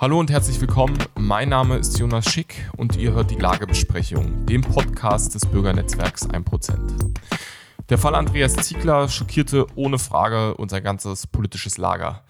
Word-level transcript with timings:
Hallo 0.00 0.18
und 0.18 0.30
herzlich 0.30 0.58
willkommen. 0.58 0.96
Mein 1.18 1.50
Name 1.50 1.76
ist 1.76 1.98
Jonas 1.98 2.24
Schick 2.24 2.70
und 2.78 2.96
ihr 2.96 3.12
hört 3.12 3.30
die 3.30 3.36
Lagebesprechung, 3.36 4.46
dem 4.46 4.62
Podcast 4.62 5.34
des 5.34 5.44
Bürgernetzwerks 5.44 6.26
1%. 6.26 7.12
Der 7.90 7.98
Fall 7.98 8.14
Andreas 8.14 8.56
Ziegler 8.56 9.10
schockierte 9.10 9.66
ohne 9.74 9.98
Frage 9.98 10.54
unser 10.54 10.80
ganzes 10.80 11.26
politisches 11.26 11.76
Lager. 11.76 12.24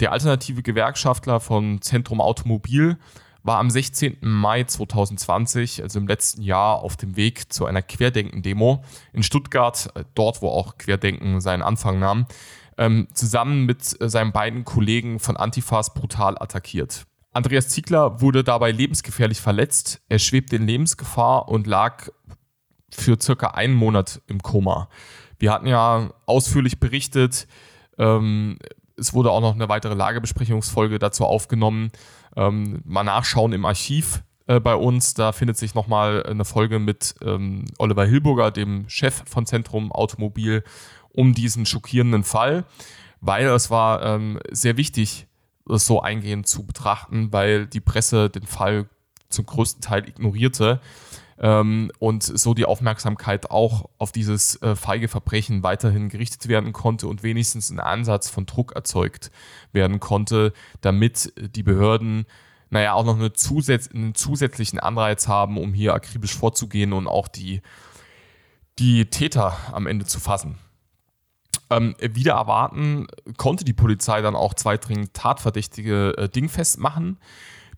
Der 0.00 0.12
alternative 0.12 0.62
Gewerkschaftler 0.62 1.40
von 1.40 1.82
Zentrum 1.82 2.22
Automobil 2.22 2.96
war 3.42 3.58
am 3.58 3.68
16. 3.68 4.16
Mai 4.22 4.64
2020, 4.64 5.82
also 5.82 5.98
im 5.98 6.08
letzten 6.08 6.40
Jahr, 6.40 6.82
auf 6.82 6.96
dem 6.96 7.16
Weg 7.16 7.52
zu 7.52 7.66
einer 7.66 7.82
Querdenken-Demo 7.82 8.82
in 9.12 9.22
Stuttgart, 9.22 9.90
äh, 9.94 10.04
dort 10.14 10.40
wo 10.40 10.48
auch 10.48 10.78
Querdenken 10.78 11.42
seinen 11.42 11.62
Anfang 11.62 11.98
nahm, 11.98 12.24
ähm, 12.78 13.08
zusammen 13.12 13.66
mit 13.66 14.00
äh, 14.00 14.08
seinen 14.08 14.32
beiden 14.32 14.64
Kollegen 14.64 15.18
von 15.18 15.36
Antifas 15.36 15.92
brutal 15.92 16.38
attackiert. 16.38 17.04
Andreas 17.32 17.68
Ziegler 17.68 18.20
wurde 18.20 18.42
dabei 18.42 18.72
lebensgefährlich 18.72 19.40
verletzt. 19.40 20.02
Er 20.08 20.18
schwebte 20.18 20.56
in 20.56 20.66
Lebensgefahr 20.66 21.48
und 21.48 21.66
lag 21.66 22.08
für 22.90 23.20
circa 23.20 23.48
einen 23.48 23.74
Monat 23.74 24.20
im 24.26 24.42
Koma. 24.42 24.88
Wir 25.38 25.52
hatten 25.52 25.66
ja 25.66 26.10
ausführlich 26.26 26.80
berichtet. 26.80 27.46
Ähm, 27.98 28.58
es 28.96 29.14
wurde 29.14 29.30
auch 29.30 29.40
noch 29.40 29.54
eine 29.54 29.68
weitere 29.68 29.94
Lagebesprechungsfolge 29.94 30.98
dazu 30.98 31.24
aufgenommen. 31.24 31.90
Ähm, 32.36 32.82
mal 32.84 33.04
nachschauen 33.04 33.52
im 33.52 33.64
Archiv 33.64 34.22
äh, 34.46 34.58
bei 34.58 34.74
uns. 34.74 35.14
Da 35.14 35.32
findet 35.32 35.56
sich 35.56 35.74
nochmal 35.74 36.24
eine 36.24 36.44
Folge 36.44 36.78
mit 36.80 37.14
ähm, 37.22 37.64
Oliver 37.78 38.04
Hilburger, 38.04 38.50
dem 38.50 38.88
Chef 38.88 39.22
von 39.26 39.46
Zentrum 39.46 39.92
Automobil, 39.92 40.64
um 41.12 41.32
diesen 41.32 41.64
schockierenden 41.64 42.24
Fall, 42.24 42.64
weil 43.20 43.46
es 43.46 43.70
war 43.70 44.04
ähm, 44.04 44.38
sehr 44.50 44.76
wichtig, 44.76 45.26
so 45.78 46.02
eingehend 46.02 46.46
zu 46.46 46.64
betrachten, 46.64 47.32
weil 47.32 47.66
die 47.66 47.80
Presse 47.80 48.30
den 48.30 48.46
Fall 48.46 48.88
zum 49.28 49.46
größten 49.46 49.80
Teil 49.80 50.08
ignorierte 50.08 50.80
ähm, 51.38 51.90
und 51.98 52.22
so 52.22 52.54
die 52.54 52.66
Aufmerksamkeit 52.66 53.50
auch 53.50 53.88
auf 53.98 54.12
dieses 54.12 54.60
äh, 54.62 54.76
feige 54.76 55.08
Verbrechen 55.08 55.62
weiterhin 55.62 56.08
gerichtet 56.08 56.48
werden 56.48 56.72
konnte 56.72 57.08
und 57.08 57.22
wenigstens 57.22 57.70
ein 57.70 57.80
Ansatz 57.80 58.28
von 58.28 58.46
Druck 58.46 58.72
erzeugt 58.72 59.30
werden 59.72 60.00
konnte, 60.00 60.52
damit 60.80 61.32
die 61.36 61.62
Behörden 61.62 62.26
naja 62.70 62.92
auch 62.92 63.04
noch 63.04 63.16
eine 63.16 63.32
zusätz 63.32 63.88
einen 63.88 64.14
zusätzlichen 64.14 64.78
Anreiz 64.78 65.26
haben, 65.26 65.58
um 65.58 65.74
hier 65.74 65.94
akribisch 65.94 66.36
vorzugehen 66.36 66.92
und 66.92 67.08
auch 67.08 67.26
die, 67.26 67.62
die 68.78 69.06
Täter 69.06 69.56
am 69.72 69.86
Ende 69.86 70.06
zu 70.06 70.20
fassen. 70.20 70.58
Ähm, 71.70 71.94
wieder 72.00 72.34
erwarten 72.34 73.06
konnte 73.36 73.64
die 73.64 73.72
Polizei 73.72 74.20
dann 74.22 74.34
auch 74.34 74.54
zwei 74.54 74.76
dringend 74.76 75.14
Tatverdächtige 75.14 76.16
äh, 76.18 76.28
dingfest 76.28 76.78
machen, 76.78 77.18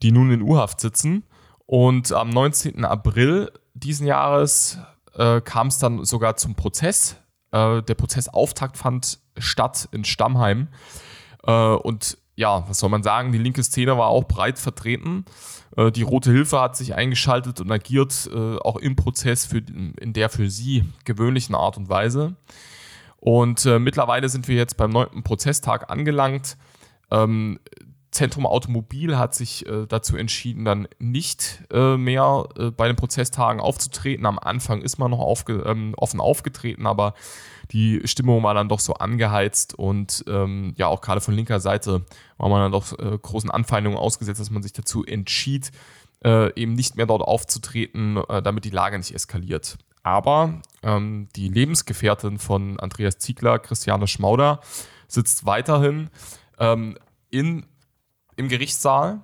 die 0.03 0.12
nun 0.12 0.31
in 0.31 0.43
U-Haft 0.43 0.81
sitzen. 0.81 1.25
Und 1.67 2.12
am 2.12 2.31
19. 2.31 2.84
April 2.84 3.53
diesen 3.75 4.07
Jahres 4.07 4.79
äh, 5.15 5.41
kam 5.41 5.69
es 5.69 5.79
dann 5.79 6.05
sogar 6.05 6.37
zum 6.37 6.55
Prozess. 6.55 7.17
Äh, 7.51 7.83
der 7.83 7.95
Prozessauftakt 7.95 8.79
fand 8.79 9.21
statt 9.39 9.89
in 9.93 10.05
Stammheim. 10.05 10.69
Äh, 11.45 11.53
und 11.53 12.19
ja, 12.34 12.67
was 12.69 12.79
soll 12.79 12.91
man 12.91 13.03
sagen, 13.03 13.33
die 13.33 13.39
linke 13.39 13.62
Szene 13.62 13.97
war 13.99 14.09
auch 14.09 14.25
breit 14.25 14.59
vertreten. 14.59 15.25
Äh, 15.77 15.91
die 15.91 16.03
Rote 16.03 16.31
Hilfe 16.31 16.61
hat 16.61 16.77
sich 16.77 16.95
eingeschaltet 16.95 17.61
und 17.61 17.71
agiert 17.71 18.29
äh, 18.33 18.56
auch 18.56 18.77
im 18.77 18.97
Prozess 18.97 19.45
für, 19.47 19.59
in 19.59 20.12
der 20.12 20.31
für 20.31 20.49
sie 20.49 20.84
gewöhnlichen 21.05 21.55
Art 21.55 21.77
und 21.77 21.89
Weise. 21.89 22.37
Und 23.23 23.67
äh, 23.67 23.78
mittlerweile 23.78 24.28
sind 24.28 24.48
wir 24.48 24.56
jetzt 24.56 24.77
beim 24.77 24.91
neunten 24.91 25.23
Prozesstag 25.23 25.92
angelangt. 25.92 26.56
Ähm, 27.12 27.61
Zentrum 28.11 28.47
Automobil 28.47 29.17
hat 29.17 29.37
sich 29.37 29.65
äh, 29.69 29.87
dazu 29.87 30.17
entschieden, 30.17 30.65
dann 30.65 30.89
nicht 30.98 31.62
äh, 31.73 31.97
mehr 31.97 32.48
äh, 32.59 32.72
bei 32.72 32.88
den 32.88 32.97
Prozesstagen 32.97 33.60
aufzutreten. 33.60 34.27
Am 34.27 34.41
Anfang 34.41 34.83
ist 34.83 34.99
man 34.99 35.12
noch 35.12 35.21
aufge 35.21 35.62
ähm, 35.65 35.94
offen 35.97 36.19
aufgetreten, 36.19 36.84
aber 36.84 37.15
die 37.71 38.00
Stimmung 38.06 38.43
war 38.43 38.55
dann 38.55 38.69
doch 38.69 38.81
so 38.81 38.94
angeheizt 38.94 39.78
und 39.78 40.25
ähm, 40.27 40.75
ja, 40.77 40.89
auch 40.89 41.00
gerade 41.00 41.21
von 41.21 41.33
linker 41.33 41.60
Seite 41.60 42.04
war 42.39 42.49
man 42.49 42.60
dann 42.60 42.72
doch 42.72 42.99
äh, 42.99 43.19
großen 43.19 43.53
Anfeindungen 43.53 44.00
ausgesetzt, 44.00 44.41
dass 44.41 44.50
man 44.50 44.65
sich 44.65 44.72
dazu 44.72 45.04
entschied, 45.04 45.71
äh, 46.25 46.53
eben 46.60 46.72
nicht 46.72 46.97
mehr 46.97 47.06
dort 47.06 47.22
aufzutreten, 47.22 48.21
damit 48.43 48.65
die 48.65 48.71
Lage 48.71 48.99
nicht 48.99 49.15
eskaliert. 49.15 49.78
Aber 50.03 50.61
ähm, 50.83 51.29
die 51.37 51.49
Lebensgefährtin 51.49 52.39
von 52.39 52.79
Andreas 52.81 53.19
Ziegler, 53.19 53.59
Christiane 53.59 54.09
Schmauder, 54.09 54.61
sitzt 55.07 55.47
weiterhin 55.47 56.11
ähm, 56.59 56.99
in, 57.31 57.67
im 58.37 58.49
Gerichtssaal 58.49 59.21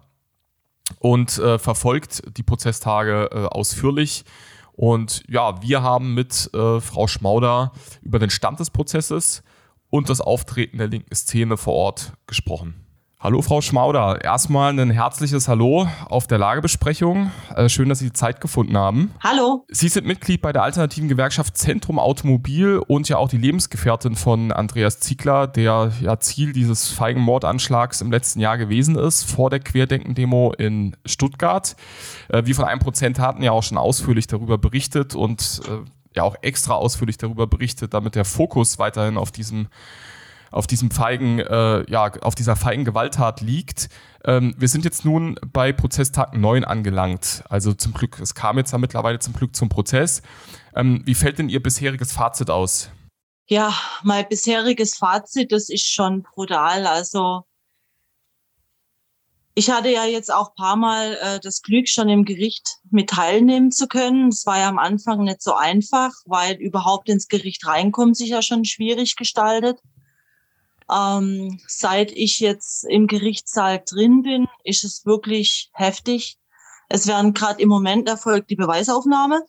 und 0.98 1.38
äh, 1.38 1.58
verfolgt 1.58 2.22
die 2.36 2.42
Prozesstage 2.42 3.30
äh, 3.32 3.44
ausführlich. 3.46 4.24
Und 4.72 5.24
ja, 5.28 5.60
wir 5.62 5.82
haben 5.82 6.14
mit 6.14 6.50
äh, 6.54 6.80
Frau 6.80 7.08
Schmauder 7.08 7.72
über 8.00 8.18
den 8.18 8.30
Stand 8.30 8.60
des 8.60 8.70
Prozesses 8.70 9.42
und 9.90 10.08
das 10.08 10.20
Auftreten 10.20 10.78
der 10.78 10.86
linken 10.86 11.14
Szene 11.14 11.56
vor 11.56 11.74
Ort 11.74 12.12
gesprochen. 12.26 12.87
Hallo 13.20 13.42
Frau 13.42 13.60
Schmauder, 13.60 14.22
erstmal 14.22 14.78
ein 14.78 14.92
herzliches 14.92 15.48
Hallo 15.48 15.88
auf 16.08 16.28
der 16.28 16.38
Lagebesprechung. 16.38 17.32
Äh, 17.52 17.68
schön, 17.68 17.88
dass 17.88 17.98
Sie 17.98 18.04
die 18.04 18.12
Zeit 18.12 18.40
gefunden 18.40 18.78
haben. 18.78 19.12
Hallo. 19.20 19.64
Sie 19.66 19.88
sind 19.88 20.06
Mitglied 20.06 20.40
bei 20.40 20.52
der 20.52 20.62
alternativen 20.62 21.08
Gewerkschaft 21.08 21.58
Zentrum 21.58 21.98
Automobil 21.98 22.80
und 22.86 23.08
ja 23.08 23.16
auch 23.16 23.28
die 23.28 23.38
Lebensgefährtin 23.38 24.14
von 24.14 24.52
Andreas 24.52 25.00
Ziegler, 25.00 25.48
der 25.48 25.90
ja 26.00 26.20
Ziel 26.20 26.52
dieses 26.52 26.90
feigen 26.90 27.20
Mordanschlags 27.20 28.02
im 28.02 28.12
letzten 28.12 28.38
Jahr 28.38 28.56
gewesen 28.56 28.94
ist, 28.94 29.24
vor 29.24 29.50
der 29.50 29.58
Querdenken-Demo 29.58 30.52
in 30.56 30.96
Stuttgart. 31.04 31.74
Äh, 32.28 32.46
wir 32.46 32.54
von 32.54 32.66
1% 32.66 33.18
hatten 33.18 33.42
ja 33.42 33.50
auch 33.50 33.64
schon 33.64 33.78
ausführlich 33.78 34.28
darüber 34.28 34.58
berichtet 34.58 35.16
und 35.16 35.60
äh, 35.66 35.90
ja 36.14 36.22
auch 36.22 36.36
extra 36.42 36.74
ausführlich 36.74 37.18
darüber 37.18 37.48
berichtet, 37.48 37.94
damit 37.94 38.14
der 38.14 38.24
Fokus 38.24 38.78
weiterhin 38.78 39.16
auf 39.16 39.32
diesem 39.32 39.66
auf 40.50 40.66
diesem 40.66 40.90
feigen, 40.90 41.38
äh, 41.38 41.90
ja, 41.90 42.12
auf 42.20 42.34
dieser 42.34 42.56
feigen 42.56 42.84
Gewalttat 42.84 43.40
liegt. 43.40 43.88
Ähm, 44.24 44.54
wir 44.58 44.68
sind 44.68 44.84
jetzt 44.84 45.04
nun 45.04 45.38
bei 45.52 45.72
Prozesstag 45.72 46.36
9 46.36 46.64
angelangt. 46.64 47.44
Also 47.48 47.72
zum 47.72 47.92
Glück, 47.92 48.18
es 48.20 48.34
kam 48.34 48.58
jetzt 48.58 48.72
ja 48.72 48.78
mittlerweile 48.78 49.18
zum 49.18 49.34
Glück 49.34 49.54
zum 49.54 49.68
Prozess. 49.68 50.22
Ähm, 50.74 51.02
wie 51.04 51.14
fällt 51.14 51.38
denn 51.38 51.48
Ihr 51.48 51.62
bisheriges 51.62 52.12
Fazit 52.12 52.50
aus? 52.50 52.90
Ja, 53.46 53.74
mein 54.02 54.28
bisheriges 54.28 54.96
Fazit, 54.96 55.52
das 55.52 55.70
ist 55.70 55.90
schon 55.90 56.22
brutal. 56.22 56.86
Also 56.86 57.44
ich 59.58 59.70
hatte 59.70 59.90
ja 59.90 60.04
jetzt 60.04 60.32
auch 60.32 60.54
paar 60.54 60.76
Mal 60.76 61.18
äh, 61.20 61.40
das 61.40 61.62
Glück, 61.62 61.88
schon 61.88 62.08
im 62.08 62.24
Gericht 62.24 62.76
mit 62.90 63.10
teilnehmen 63.10 63.72
zu 63.72 63.88
können. 63.88 64.28
Es 64.28 64.46
war 64.46 64.58
ja 64.58 64.68
am 64.68 64.78
Anfang 64.78 65.24
nicht 65.24 65.42
so 65.42 65.54
einfach, 65.54 66.12
weil 66.26 66.54
überhaupt 66.56 67.08
ins 67.08 67.26
Gericht 67.26 67.66
reinkommen 67.66 68.14
sich 68.14 68.28
ja 68.28 68.40
schon 68.40 68.64
schwierig 68.64 69.16
gestaltet. 69.16 69.80
Ähm, 70.90 71.60
seit 71.66 72.12
ich 72.12 72.40
jetzt 72.40 72.84
im 72.84 73.06
Gerichtssaal 73.06 73.82
drin 73.84 74.22
bin, 74.22 74.46
ist 74.64 74.84
es 74.84 75.04
wirklich 75.04 75.70
heftig. 75.72 76.38
Es 76.88 77.06
werden 77.06 77.34
gerade 77.34 77.60
im 77.60 77.68
Moment 77.68 78.08
erfolgt 78.08 78.50
die 78.50 78.56
Beweisaufnahme. 78.56 79.44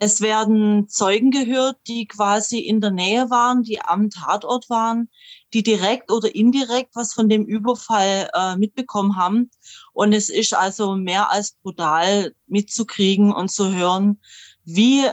Es 0.00 0.20
werden 0.20 0.88
Zeugen 0.88 1.30
gehört, 1.30 1.76
die 1.86 2.06
quasi 2.06 2.58
in 2.58 2.80
der 2.80 2.90
Nähe 2.90 3.28
waren, 3.28 3.62
die 3.62 3.80
am 3.80 4.08
Tatort 4.08 4.70
waren, 4.70 5.10
die 5.52 5.62
direkt 5.62 6.10
oder 6.10 6.34
indirekt 6.34 6.94
was 6.94 7.12
von 7.12 7.28
dem 7.28 7.44
Überfall 7.44 8.30
äh, 8.32 8.56
mitbekommen 8.56 9.16
haben. 9.16 9.50
Und 9.92 10.12
es 10.12 10.30
ist 10.30 10.54
also 10.54 10.96
mehr 10.96 11.30
als 11.30 11.52
brutal 11.62 12.34
mitzukriegen 12.46 13.32
und 13.32 13.50
zu 13.50 13.74
hören, 13.74 14.20
wie 14.64 15.04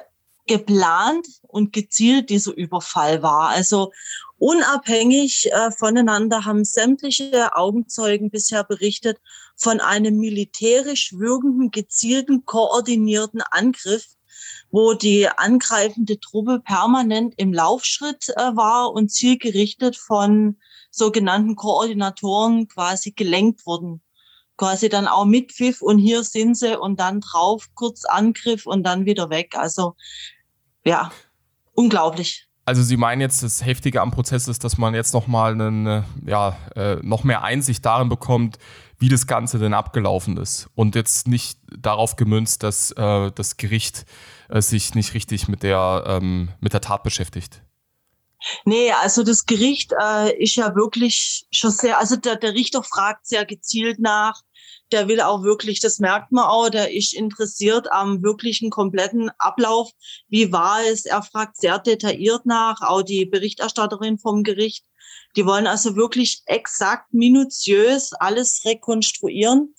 geplant 0.48 1.28
und 1.48 1.72
gezielt 1.72 2.30
dieser 2.30 2.54
Überfall 2.54 3.22
war. 3.22 3.50
Also 3.50 3.92
Unabhängig 4.46 5.50
äh, 5.54 5.72
voneinander 5.72 6.44
haben 6.44 6.66
sämtliche 6.66 7.56
Augenzeugen 7.56 8.30
bisher 8.30 8.66
berichtet 8.66 9.22
von 9.56 9.80
einem 9.80 10.18
militärisch 10.18 11.14
wirkenden, 11.14 11.72
gezielten, 11.72 12.44
koordinierten 12.44 13.42
Angriff, 13.42 14.06
wo 14.70 14.96
die 14.96 15.30
angreifende 15.30 16.20
Truppe 16.20 16.60
permanent 16.60 17.36
im 17.38 17.54
Laufschritt 17.54 18.34
äh, 18.36 18.54
war 18.54 18.92
und 18.92 19.14
zielgerichtet 19.14 19.96
von 19.96 20.58
sogenannten 20.92 21.56
Koordinatoren 21.56 22.68
quasi 22.68 23.12
gelenkt 23.12 23.66
wurden. 23.66 24.02
Quasi 24.64 24.88
dann 24.88 25.08
auch 25.08 25.26
mit 25.26 25.52
Pfiff 25.52 25.82
und 25.82 25.98
hier 25.98 26.24
sind 26.24 26.56
sie 26.56 26.80
und 26.80 26.98
dann 26.98 27.20
drauf, 27.20 27.68
kurz 27.76 28.06
Angriff 28.06 28.66
und 28.66 28.84
dann 28.84 29.06
wieder 29.06 29.30
weg. 29.30 29.56
Also 29.58 29.98
ja, 30.86 31.12
unglaublich. 31.74 32.48
Also 32.64 32.82
Sie 32.82 32.96
meinen 32.96 33.20
jetzt, 33.20 33.44
das 33.44 33.66
Heftige 33.66 34.00
am 34.00 34.12
Prozess 34.12 34.48
ist, 34.48 34.64
dass 34.64 34.78
man 34.78 34.94
jetzt 34.94 35.14
nochmal 35.14 35.52
einen, 35.52 35.86
äh, 35.86 36.04
ja, 36.26 36.58
äh, 36.78 36.96
noch 37.02 37.26
mehr 37.26 37.44
Einsicht 37.44 37.86
darin 37.86 38.08
bekommt, 38.08 38.58
wie 39.00 39.10
das 39.10 39.28
Ganze 39.28 39.60
denn 39.60 39.74
abgelaufen 39.74 40.38
ist. 40.38 40.70
Und 40.76 40.96
jetzt 40.96 41.28
nicht 41.28 41.60
darauf 41.78 42.16
gemünzt, 42.16 42.64
dass 42.64 42.92
äh, 42.92 43.32
das 43.36 43.58
Gericht 43.58 44.06
äh, 44.48 44.62
sich 44.62 44.96
nicht 44.96 45.14
richtig 45.14 45.50
mit 45.50 45.64
der, 45.64 46.06
ähm, 46.08 46.54
mit 46.62 46.72
der 46.72 46.80
Tat 46.80 47.04
beschäftigt. 47.04 47.62
Nee, 48.64 48.94
also 48.94 49.24
das 49.24 49.46
Gericht 49.46 49.94
äh, 50.00 50.42
ist 50.42 50.56
ja 50.56 50.74
wirklich 50.74 51.46
schon 51.52 51.72
sehr, 51.72 52.00
also 52.00 52.16
der, 52.16 52.38
der 52.38 52.54
Richter 52.54 52.82
fragt 52.82 53.28
sehr 53.28 53.46
gezielt 53.46 54.00
nach. 54.00 54.42
Der 54.94 55.08
will 55.08 55.20
auch 55.22 55.44
wirklich, 55.44 55.80
das 55.80 56.00
merkt 56.00 56.32
man 56.32 56.46
auch, 56.46 56.70
der 56.70 56.94
ist 56.94 57.14
interessiert 57.14 57.92
am 57.92 58.24
wirklichen 58.24 58.70
kompletten 58.70 59.32
Ablauf. 59.40 59.90
Wie 60.30 60.52
war 60.52 60.80
es? 60.90 61.06
Er 61.06 61.24
fragt 61.24 61.58
sehr 61.58 61.80
detailliert 61.80 62.46
nach, 62.46 62.82
auch 62.82 63.02
die 63.02 63.26
Berichterstatterin 63.26 64.20
vom 64.20 64.44
Gericht. 64.44 64.86
Die 65.36 65.46
wollen 65.46 65.66
also 65.66 65.96
wirklich 65.96 66.44
exakt, 66.46 67.12
minutiös 67.12 68.14
alles 68.14 68.64
rekonstruieren. 68.66 69.74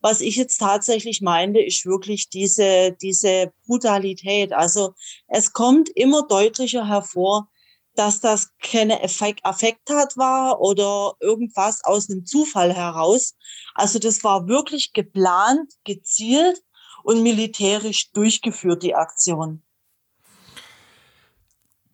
Was 0.00 0.20
ich 0.20 0.36
jetzt 0.36 0.58
tatsächlich 0.58 1.22
meine, 1.22 1.64
ist 1.64 1.86
wirklich 1.86 2.28
diese, 2.28 2.94
diese 3.00 3.52
Brutalität. 3.66 4.52
Also 4.52 4.94
es 5.28 5.52
kommt 5.52 5.88
immer 5.88 6.26
deutlicher 6.28 6.86
hervor, 6.86 7.48
dass 7.98 8.20
das 8.20 8.50
keine 8.62 9.02
Effekt, 9.02 9.44
Affekt 9.44 9.90
hat 9.90 10.16
war 10.16 10.60
oder 10.60 11.14
irgendwas 11.18 11.82
aus 11.82 12.08
einem 12.08 12.24
Zufall 12.24 12.72
heraus. 12.72 13.34
Also 13.74 13.98
das 13.98 14.22
war 14.22 14.46
wirklich 14.46 14.92
geplant, 14.92 15.72
gezielt 15.82 16.62
und 17.02 17.24
militärisch 17.24 18.12
durchgeführt, 18.12 18.84
die 18.84 18.94
Aktion. 18.94 19.62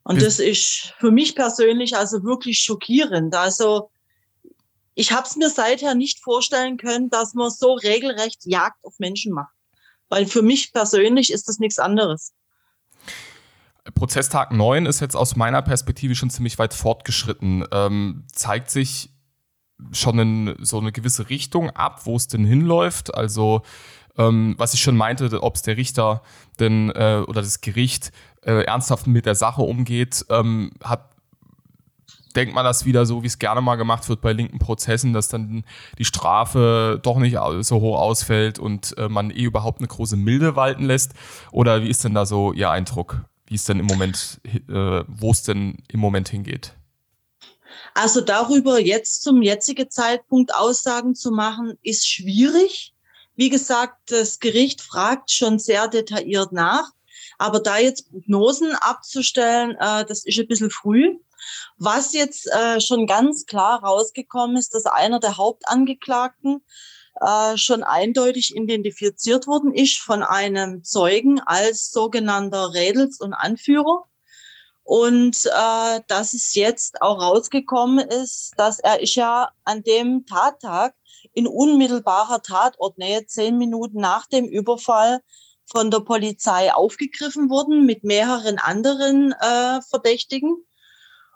Und 0.02 0.20
das 0.20 0.38
ist 0.38 0.92
für 0.98 1.10
mich 1.10 1.34
persönlich 1.34 1.96
also 1.96 2.22
wirklich 2.22 2.58
schockierend. 2.58 3.34
Also 3.34 3.90
ich 4.94 5.10
habe 5.12 5.26
es 5.26 5.36
mir 5.36 5.48
seither 5.48 5.94
nicht 5.94 6.20
vorstellen 6.20 6.76
können, 6.76 7.08
dass 7.08 7.32
man 7.32 7.50
so 7.50 7.72
regelrecht 7.72 8.44
Jagd 8.44 8.84
auf 8.84 8.98
Menschen 8.98 9.32
macht. 9.32 9.54
Weil 10.10 10.26
für 10.26 10.42
mich 10.42 10.74
persönlich 10.74 11.32
ist 11.32 11.48
das 11.48 11.58
nichts 11.58 11.78
anderes. 11.78 12.34
Prozesstag 13.92 14.52
9 14.52 14.86
ist 14.86 15.00
jetzt 15.00 15.14
aus 15.14 15.36
meiner 15.36 15.60
Perspektive 15.60 16.14
schon 16.14 16.31
ziemlich 16.31 16.58
weit 16.58 16.72
fortgeschritten. 16.72 17.64
Ähm, 17.70 18.25
zeigt 18.32 18.70
sich 18.70 19.10
schon 19.92 20.19
in 20.19 20.56
so 20.60 20.78
eine 20.78 20.92
gewisse 20.92 21.28
Richtung 21.28 21.70
ab, 21.70 22.06
wo 22.06 22.16
es 22.16 22.28
denn 22.28 22.44
hinläuft. 22.44 23.14
Also 23.14 23.62
ähm, 24.16 24.54
was 24.56 24.75
ich 24.75 24.81
schon 24.81 24.96
meinte, 24.96 25.42
ob 25.42 25.56
es 25.56 25.62
der 25.62 25.76
Richter 25.76 26.22
denn 26.60 26.90
äh, 26.90 27.22
oder 27.26 27.42
das 27.42 27.60
Gericht 27.60 28.12
äh, 28.42 28.64
ernsthaft 28.64 29.06
mit 29.06 29.26
der 29.26 29.34
Sache 29.34 29.62
umgeht, 29.62 30.25
ähm, 30.30 30.72
hat 30.82 31.10
denkt 32.37 32.52
man 32.52 32.64
das 32.64 32.84
wieder 32.84 33.06
so, 33.06 33.22
wie 33.22 33.28
es 33.28 33.38
gerne 33.38 33.60
mal 33.60 33.76
gemacht 33.76 34.08
wird 34.08 34.20
bei 34.20 34.32
linken 34.32 34.58
Prozessen, 34.58 35.12
dass 35.12 35.28
dann 35.28 35.62
die 35.98 36.04
Strafe 36.04 36.98
doch 37.00 37.19
nicht 37.19 37.38
so 37.60 37.80
hoch 37.80 37.96
ausfällt 37.96 38.58
und 38.58 38.98
äh, 38.98 39.08
man 39.08 39.30
eh 39.30 39.44
überhaupt 39.44 39.78
eine 39.78 39.87
große 39.87 40.16
Milde 40.16 40.56
walten 40.56 40.84
lässt? 40.84 41.14
Oder 41.52 41.82
wie 41.82 41.88
ist 41.88 42.02
denn 42.02 42.14
da 42.14 42.26
so 42.26 42.52
Ihr 42.52 42.70
Eindruck? 42.70 43.25
Wie 43.54 43.56
es 43.56 43.66
denn 43.66 43.78
im 43.78 43.86
Moment, 43.86 44.40
äh, 44.44 45.04
wo 45.06 45.30
es 45.30 45.44
denn 45.44 45.76
im 45.86 46.00
Moment 46.00 46.28
hingeht? 46.28 46.74
Also 47.94 48.20
darüber 48.20 48.80
jetzt 48.80 49.22
zum 49.22 49.42
jetzigen 49.42 49.88
Zeitpunkt 49.88 50.52
Aussagen 50.52 51.14
zu 51.14 51.30
machen, 51.30 51.78
ist 51.84 52.04
schwierig. 52.08 52.96
Wie 53.36 53.50
gesagt, 53.50 54.10
das 54.10 54.40
Gericht 54.40 54.80
fragt 54.80 55.30
schon 55.30 55.60
sehr 55.60 55.86
detailliert 55.86 56.50
nach. 56.50 56.90
Aber 57.38 57.60
da 57.60 57.78
jetzt 57.78 58.10
Prognosen 58.10 58.74
abzustellen, 58.74 59.76
äh, 59.78 60.04
das 60.04 60.24
ist 60.24 60.36
ein 60.36 60.48
bisschen 60.48 60.72
früh. 60.72 61.16
Was 61.78 62.12
jetzt 62.12 62.48
äh, 62.48 62.80
schon 62.80 63.06
ganz 63.06 63.46
klar 63.46 63.84
rausgekommen 63.84 64.56
ist, 64.56 64.74
dass 64.74 64.86
einer 64.86 65.20
der 65.20 65.36
Hauptangeklagten 65.36 66.64
äh, 67.20 67.56
schon 67.56 67.82
eindeutig 67.82 68.56
identifiziert 68.56 69.46
worden 69.46 69.72
ist 69.72 69.99
von 69.99 70.22
einem 70.22 70.82
Zeugen 70.84 71.40
als 71.40 71.90
sogenannter 71.90 72.75
Rädels- 72.75 73.20
und 73.20 73.34
Anführer. 73.34 74.05
Und 74.82 75.46
äh, 75.46 76.00
dass 76.08 76.34
es 76.34 76.55
jetzt 76.55 77.00
auch 77.00 77.20
rausgekommen 77.20 78.06
ist, 78.06 78.52
dass 78.58 78.81
er 78.81 79.00
ist 79.00 79.14
ja 79.14 79.50
an 79.64 79.82
dem 79.82 80.26
Tattag 80.26 80.94
in 81.32 81.46
unmittelbarer 81.46 82.43
Tatortnähe, 82.43 83.26
zehn 83.26 83.56
Minuten 83.56 83.99
nach 84.00 84.26
dem 84.26 84.44
Überfall, 84.44 85.20
von 85.66 85.90
der 85.90 86.00
Polizei 86.00 86.72
aufgegriffen 86.75 87.49
worden 87.49 87.87
mit 87.87 88.05
mehreren 88.05 88.58
anderen 88.58 89.32
äh, 89.32 89.81
Verdächtigen. 89.88 90.56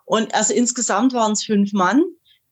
Und 0.05 0.35
also 0.35 0.55
insgesamt 0.55 1.13
waren 1.13 1.33
es 1.33 1.45
fünf 1.45 1.73
Mann. 1.73 2.05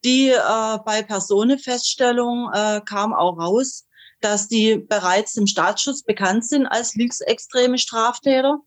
Die 0.07 0.29
äh, 0.29 0.79
bei 0.85 1.03
Personenfeststellung 1.03 2.49
äh, 2.53 2.81
kam 2.85 3.13
auch 3.13 3.39
raus, 3.39 3.89
dass 4.21 4.47
die 4.47 4.77
bereits 4.77 5.37
im 5.37 5.49
Staatsschutz 5.49 6.05
bekannt 6.05 6.47
sind 6.47 6.65
als 6.65 6.95
linksextreme 6.95 7.77
Straftäter. 7.77 8.61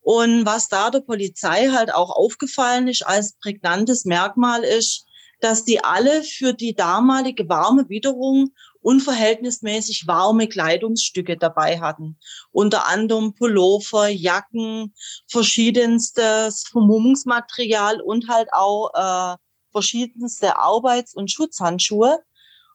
Und 0.00 0.44
was 0.44 0.68
da 0.68 0.90
der 0.90 1.02
Polizei 1.02 1.68
halt 1.68 1.94
auch 1.94 2.10
aufgefallen 2.10 2.88
ist 2.88 3.06
als 3.06 3.34
prägnantes 3.40 4.04
Merkmal 4.04 4.64
ist, 4.64 5.06
dass 5.40 5.64
die 5.64 5.84
alle 5.84 6.24
für 6.24 6.54
die 6.54 6.74
damalige 6.74 7.48
warme 7.48 7.88
Witterung 7.88 8.50
unverhältnismäßig 8.80 10.08
warme 10.08 10.48
Kleidungsstücke 10.48 11.36
dabei 11.36 11.80
hatten. 11.80 12.18
Unter 12.50 12.88
anderem 12.88 13.32
Pullover, 13.34 14.08
Jacken, 14.08 14.92
verschiedenstes 15.28 16.64
Vermummungsmaterial 16.68 18.00
und 18.00 18.28
halt 18.28 18.48
auch 18.52 18.90
äh, 18.94 19.36
verschiedenste 19.74 20.56
Arbeits- 20.56 21.14
und 21.14 21.32
Schutzhandschuhe. 21.32 22.20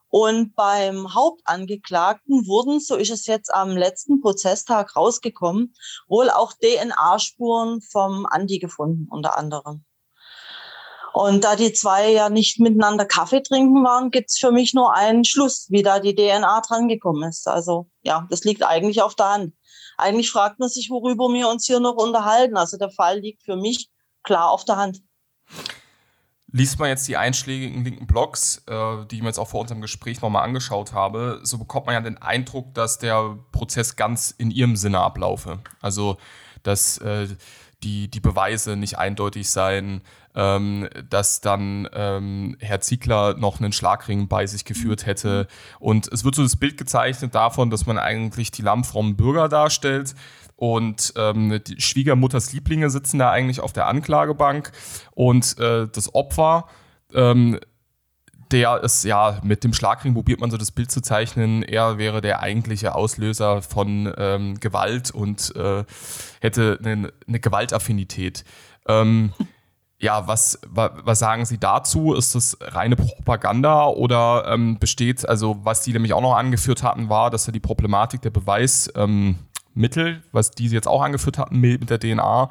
Und 0.10 0.56
beim 0.56 1.13
Hauptangeklagten 1.13 2.48
wurden, 2.48 2.80
so 2.80 2.96
ist 2.96 3.12
es 3.12 3.28
jetzt 3.28 3.54
am 3.54 3.78
letzten 3.78 4.22
Prozesstag 4.22 4.96
rausgekommen, 4.96 5.74
wohl 6.07 6.30
auch 6.31 6.51
DNA-Spuren 6.54 7.81
vom 7.81 8.25
Andi 8.25 8.57
gefunden, 8.57 9.07
unter 9.10 9.38
anderem. 9.38 9.86
Und 11.13 11.44
da 11.44 11.56
die 11.56 11.74
zwei 11.74 12.12
ja 12.12 12.30
nicht 12.30 12.60
miteinander 12.60 13.06
Kaffee 13.06 13.42
trinken 13.42 13.84
waren, 13.84 14.12
gibt's 14.12 14.38
für 14.38 14.52
mich 14.52 14.74
nur 14.74 14.94
einen 14.94 15.25
Schluss, 15.25 15.68
wie 15.69 15.84
da 15.84 16.00
die 16.00 16.16
DNA 16.16 16.62
dran 16.62 16.88
gekommen 16.88 17.28
ist. 17.30 17.48
Also 17.48 17.88
ja, 18.02 18.28
das 18.30 18.44
liegt 18.44 18.63
eigentlich 18.63 19.02
auf 19.02 19.16
der 19.16 19.30
Hand. 19.30 19.54
Eigentlich 19.98 20.31
fragt 20.31 20.60
man 20.60 20.69
sich, 20.69 20.90
worüber 20.90 21.28
wir 21.30 21.50
uns 21.50 21.66
hier 21.66 21.80
noch 21.80 21.95
unterhalten. 21.95 22.57
Also 22.57 22.78
der 22.78 22.90
Fall 22.90 23.19
liegt 23.19 23.44
für 23.44 23.56
mich 23.56 23.90
klar 24.24 24.52
auf 24.52 24.66
der 24.66 24.78
Hand. 24.78 25.02
Liest 26.51 26.80
man 26.80 26.90
jetzt 26.90 27.07
die 27.07 27.16
einschlägigen 27.16 27.84
linken 27.84 28.07
Blogs, 28.07 28.63
äh, 28.68 29.06
die 29.06 29.18
ich 29.18 29.22
mir 29.22 29.28
jetzt 29.28 29.40
auch 29.40 29.50
vor 29.50 29.62
unserem 29.62 29.81
Gespräch 29.81 30.22
nochmal 30.22 30.44
angeschaut 30.44 30.94
habe, 30.94 31.40
so 31.44 31.57
bekommt 31.57 31.86
man 31.86 31.94
ja 31.94 32.01
den 32.01 32.18
Eindruck, 32.18 32.74
dass 32.74 32.98
der 32.98 33.38
Prozess 33.51 33.96
ganz 33.96 34.31
in 34.31 34.50
ihrem 34.50 34.75
Sinne 34.75 35.00
ablaufe. 35.00 35.60
Also, 35.81 36.18
dass 36.63 36.98
äh, 37.00 37.28
die, 37.84 38.10
die 38.10 38.19
Beweise 38.19 38.75
nicht 38.75 38.98
eindeutig 38.98 39.50
seien, 39.50 40.01
ähm, 40.36 40.90
dass 41.10 41.42
dann 41.42 41.88
ähm, 41.94 42.57
Herr 42.60 42.81
Ziegler 42.81 43.36
noch 43.38 43.60
einen 43.60 43.71
Schlagring 43.71 44.28
bei 44.28 44.45
sich 44.45 44.66
geführt 44.66 45.06
hätte. 45.06 45.47
Und 45.80 46.07
es 46.12 46.23
wird 46.23 46.35
so 46.35 46.44
das 46.44 46.56
Bild 46.56 46.78
gezeichnet 46.78 47.35
davon, 47.35 47.69
dass 47.69 47.85
man 47.85 47.97
eigentlich 47.97 48.52
die 48.52 48.62
lammfrommen 48.62 49.16
Bürger 49.16 49.50
darstellt, 49.50 50.16
und 50.59 51.13
ähm, 51.16 51.61
die 51.66 51.80
Schwiegermutters 51.80 52.51
Lieblinge 52.51 52.89
sitzen 52.89 53.18
da 53.18 53.31
eigentlich 53.31 53.61
auf 53.61 53.71
der 53.71 53.87
Anklagebank 53.87 54.73
und 55.11 55.57
äh, 55.57 55.87
das 55.87 56.13
Opfer, 56.13 56.66
ähm, 57.13 57.57
der 58.51 58.83
ist 58.83 59.06
ja 59.06 59.39
mit 59.42 59.63
dem 59.63 59.73
Schlagring 59.73 60.13
probiert 60.13 60.42
man 60.42 60.51
so 60.51 60.57
das 60.57 60.71
Bild 60.71 60.92
zu 60.92 61.01
zeichnen. 61.01 61.63
Er 61.63 61.97
wäre 61.97 62.19
der 62.19 62.42
eigentliche 62.42 62.94
Auslöser 62.94 63.61
von 63.61 64.13
ähm, 64.18 64.59
Gewalt 64.59 65.11
und 65.11 65.56
äh, 65.56 65.85
hätte 66.42 66.78
eine, 66.83 67.13
eine 67.25 67.39
Gewaltaffinität. 67.39 68.44
Ähm, 68.85 69.31
ja, 70.01 70.28
was, 70.28 70.59
was 70.71 71.19
sagen 71.19 71.45
Sie 71.45 71.57
dazu? 71.57 72.13
Ist 72.13 72.35
das 72.35 72.57
reine 72.59 72.97
Propaganda 72.97 73.87
oder 73.87 74.45
ähm, 74.47 74.78
besteht, 74.78 75.28
also 75.28 75.57
was 75.63 75.83
die 75.83 75.94
nämlich 75.94 76.11
auch 76.13 76.21
noch 76.21 76.35
angeführt 76.35 76.83
hatten, 76.83 77.07
war, 77.07 77.30
dass 77.30 77.45
ja 77.45 77.54
die 77.54 77.59
Problematik 77.59 78.21
der 78.21 78.30
Beweis, 78.30 78.92
ähm, 78.95 79.37
Mittel, 79.80 80.21
was 80.31 80.52
die 80.52 80.68
jetzt 80.68 80.88
auch 80.88 81.02
angeführt 81.02 81.38
hatten 81.38 81.59
mit 81.59 81.90
der 81.90 82.00
DNA, 82.00 82.50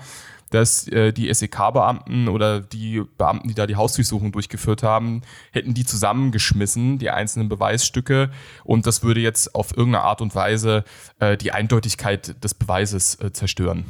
dass 0.51 0.89
äh, 0.89 1.13
die 1.13 1.33
SEK-Beamten 1.33 2.29
oder 2.29 2.61
die 2.61 3.03
Beamten, 3.19 3.49
die 3.49 3.55
da 3.55 3.67
die 3.67 3.77
Hausdurchsuchung 3.77 4.33
durchgeführt 4.33 4.83
haben, 4.83 5.23
hätten 5.53 5.75
die 5.75 5.85
zusammengeschmissen, 5.85 6.99
die 6.99 7.11
einzelnen 7.11 7.49
Beweisstücke. 7.49 8.31
Und 8.65 8.87
das 8.87 9.03
würde 9.03 9.21
jetzt 9.21 9.55
auf 9.55 9.77
irgendeine 9.77 10.05
Art 10.05 10.21
und 10.21 10.35
Weise 10.35 10.85
äh, 11.21 11.37
die 11.37 11.53
Eindeutigkeit 11.53 12.43
des 12.43 12.55
Beweises 12.55 13.17
äh, 13.17 13.33
zerstören. 13.33 13.85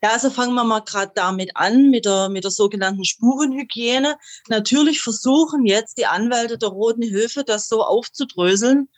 Ja, 0.00 0.10
also 0.12 0.30
fangen 0.30 0.54
wir 0.54 0.62
mal 0.62 0.80
gerade 0.80 1.10
damit 1.14 1.56
an, 1.56 1.90
mit 1.90 2.04
der, 2.04 2.28
mit 2.28 2.44
der 2.44 2.52
sogenannten 2.52 3.04
Spurenhygiene. 3.04 4.16
Natürlich 4.48 5.00
versuchen 5.00 5.66
jetzt 5.66 5.98
die 5.98 6.06
Anwälte 6.06 6.56
der 6.56 6.68
Roten 6.68 7.02
Hilfe, 7.02 7.42
das 7.42 7.66
so 7.66 7.82
aufzudröseln, 7.82 8.88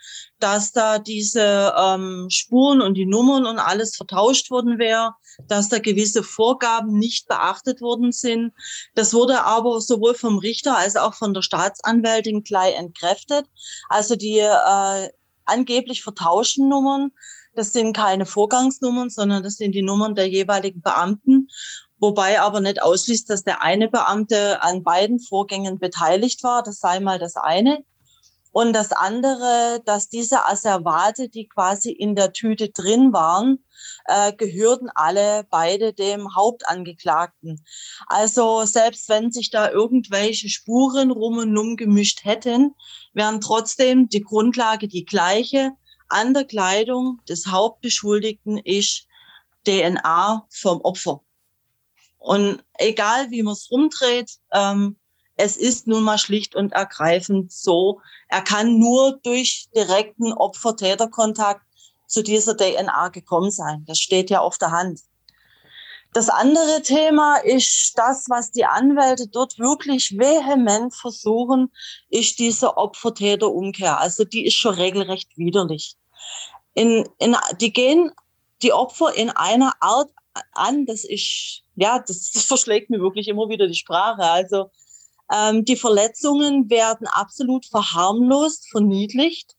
dass 0.41 0.73
da 0.73 0.99
diese 0.99 1.75
ähm, 1.75 2.27
Spuren 2.29 2.83
und 2.83 2.95
die 2.95 3.07
Nummern 3.07 3.47
und 3.47 3.59
alles 3.59 3.97
vertauscht 3.97 4.51
worden 4.51 4.79
wäre, 4.79 5.15
dass 5.49 5.71
da 5.71 5.79
gewisse 5.79 6.23
Vorgaben 6.23 6.99
nicht 6.99 7.29
beachtet 7.29 7.81
worden 7.81 8.13
sind. 8.13 8.53
Das 8.95 9.15
wurde 9.15 9.45
aber 9.45 9.81
sowohl 9.81 10.15
vom 10.15 10.37
Richter 10.37 10.77
als 10.77 10.97
auch 10.97 11.15
von 11.15 11.33
der 11.33 11.43
Staatsanwältin 11.43 12.43
gleich 12.43 12.77
entkräftet. 12.77 13.47
Also 13.89 14.17
die 14.17 14.39
äh, 14.39 15.09
angeblich 15.47 16.03
vertauschten 16.03 16.69
Nummern 16.69 17.13
das 17.55 17.73
sind 17.73 17.95
keine 17.95 18.27
Vorgangsnummern, 18.27 19.11
sondern 19.11 19.43
das 19.43 19.57
sind 19.57 19.75
die 19.75 19.83
Nummern 19.83 20.15
der 20.15 20.29
jeweiligen 20.29 20.81
Beamten. 20.83 21.49
wobei 22.03 22.41
aber 22.41 22.61
nicht 22.61 22.83
ausschließt, 22.83 23.29
dass 23.29 23.45
der 23.45 23.63
eine 23.63 23.89
Beamte 23.89 24.63
an 24.63 24.83
beiden 24.83 25.21
Vorgängen 25.21 25.79
beteiligt 25.79 26.43
war. 26.43 26.63
Das 26.63 26.81
sei 26.81 26.99
mal 26.99 27.19
das 27.19 27.37
eine. 27.37 27.85
Und 28.53 28.73
das 28.73 28.93
andere, 28.93 29.81
dass 29.85 30.09
diese 30.09 30.47
Asservate, 30.47 31.29
die 31.29 31.47
quasi 31.47 31.91
in 31.91 32.17
der 32.17 32.33
Tüte 32.33 32.71
drin 32.71 33.13
waren, 33.13 33.65
äh, 34.07 34.33
gehörten 34.33 34.89
alle 34.93 35.47
beide 35.51 35.93
dem 35.93 36.35
Hauptangeklagten. 36.35 37.65
Also 38.07 38.65
selbst 38.65 39.09
wenn 39.09 39.31
sich 39.31 39.51
da 39.51 39.71
irgendwelche 39.71 40.49
Spuren 40.49 41.13
rum 41.13 41.39
und 41.39 41.57
um 41.57 41.77
gemischt 41.77 42.25
hätten, 42.25 42.75
wären 43.13 43.41
trotzdem 43.41 44.09
die 44.09 44.23
Grundlage 44.23 44.89
die 44.89 45.05
gleiche. 45.05 45.71
An 46.11 46.35
der 46.35 46.45
Kleidung 46.45 47.21
des 47.29 47.47
Hauptbeschuldigten 47.47 48.59
ist 48.59 49.07
DNA 49.65 50.47
vom 50.51 50.81
Opfer. 50.83 51.23
Und 52.19 52.63
egal 52.75 53.31
wie 53.31 53.43
man 53.43 53.55
es 53.55 53.71
rumdreht, 53.71 54.31
ähm, 54.53 54.97
es 55.37 55.57
ist 55.57 55.87
nun 55.87 56.03
mal 56.03 56.19
schlicht 56.19 56.55
und 56.55 56.73
ergreifend 56.73 57.51
so. 57.51 58.01
Er 58.29 58.43
kann 58.43 58.79
nur 58.79 59.19
durch 59.23 59.69
direkten 59.75 60.33
Opfer-Täter-Kontakt 60.33 61.63
zu 62.07 62.23
dieser 62.23 62.57
DNA 62.57 63.09
gekommen 63.09 63.51
sein. 63.51 63.85
Das 63.87 63.99
steht 63.99 64.29
ja 64.29 64.41
auf 64.41 64.59
der 64.59 64.73
Hand. 64.73 65.01
Das 66.13 66.29
andere 66.29 66.83
Thema 66.83 67.37
ist 67.37 67.93
das, 67.97 68.27
was 68.29 68.51
die 68.51 68.65
Anwälte 68.65 69.29
dort 69.29 69.59
wirklich 69.59 70.19
vehement 70.19 70.93
versuchen, 70.95 71.73
ist 72.09 72.41
diese 72.41 72.77
Opfer-Täter-Umkehr. 72.77 74.01
Also 74.01 74.25
die 74.25 74.47
ist 74.47 74.55
schon 74.55 74.75
regelrecht 74.75 75.31
widerlich. 75.37 75.97
In, 76.75 77.09
in, 77.19 77.37
die 77.61 77.73
gehen 77.73 78.11
die 78.63 78.73
Opfer 78.73 79.15
in 79.15 79.31
einer 79.31 79.73
Art 79.81 80.11
an, 80.53 80.85
das 80.87 81.05
ist, 81.05 81.63
ja, 81.77 81.99
das, 81.99 82.31
das 82.33 82.45
verschlägt 82.45 82.91
mir 82.91 83.01
wirklich 83.01 83.29
immer 83.29 83.49
wieder 83.49 83.69
die 83.69 83.75
Sprache. 83.75 84.23
Also 84.23 84.71
ähm, 85.33 85.65
die 85.65 85.77
Verletzungen 85.77 86.69
werden 86.71 87.07
absolut 87.07 87.67
verharmlost, 87.67 88.69
verniedlicht. 88.71 89.55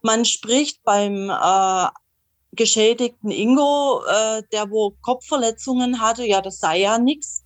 Man 0.00 0.24
spricht 0.24 0.82
beim 0.84 1.30
äh, 1.30 1.88
geschädigten 2.52 3.30
Ingo, 3.30 4.02
äh, 4.06 4.42
der 4.52 4.70
wo 4.70 4.94
Kopfverletzungen 5.02 6.00
hatte, 6.00 6.24
ja, 6.24 6.40
das 6.40 6.58
sei 6.58 6.80
ja 6.80 6.98
nichts. 6.98 7.44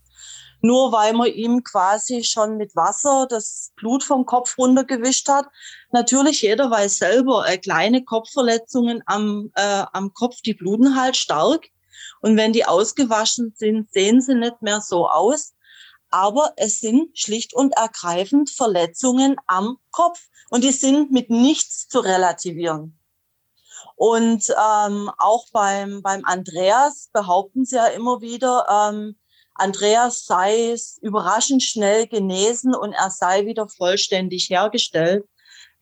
Nur 0.62 0.90
weil 0.90 1.12
man 1.12 1.28
ihm 1.28 1.62
quasi 1.62 2.25
schon 2.25 2.56
mit 2.56 2.75
Wasser 2.75 3.26
das 3.28 3.72
Blut 3.76 4.02
vom 4.02 4.26
Kopf 4.26 4.58
runtergewischt 4.58 5.28
hat. 5.28 5.46
Natürlich, 5.92 6.42
jeder 6.42 6.70
weiß 6.70 6.98
selber, 6.98 7.46
äh, 7.46 7.58
kleine 7.58 8.04
Kopfverletzungen 8.04 9.02
am, 9.06 9.50
äh, 9.54 9.84
am 9.92 10.12
Kopf, 10.14 10.40
die 10.40 10.54
bluten 10.54 11.00
halt 11.00 11.16
stark. 11.16 11.66
Und 12.20 12.36
wenn 12.36 12.52
die 12.52 12.64
ausgewaschen 12.64 13.52
sind, 13.56 13.92
sehen 13.92 14.20
sie 14.20 14.34
nicht 14.34 14.62
mehr 14.62 14.80
so 14.80 15.08
aus 15.08 15.56
aber 16.10 16.52
es 16.56 16.80
sind 16.80 17.18
schlicht 17.18 17.54
und 17.54 17.72
ergreifend 17.72 18.50
Verletzungen 18.50 19.36
am 19.46 19.78
Kopf 19.90 20.28
und 20.50 20.64
die 20.64 20.72
sind 20.72 21.10
mit 21.12 21.30
nichts 21.30 21.88
zu 21.88 22.00
relativieren. 22.00 22.98
Und 23.95 24.49
ähm, 24.50 25.11
auch 25.18 25.47
beim, 25.52 26.02
beim 26.02 26.25
Andreas 26.25 27.11
behaupten 27.12 27.64
sie 27.64 27.76
ja 27.76 27.87
immer 27.87 28.21
wieder, 28.21 28.66
ähm, 28.68 29.16
Andreas 29.54 30.26
sei 30.26 30.75
überraschend 31.00 31.62
schnell 31.62 32.06
genesen 32.06 32.75
und 32.75 32.92
er 32.92 33.11
sei 33.11 33.47
wieder 33.47 33.68
vollständig 33.68 34.50
hergestellt. 34.50 35.25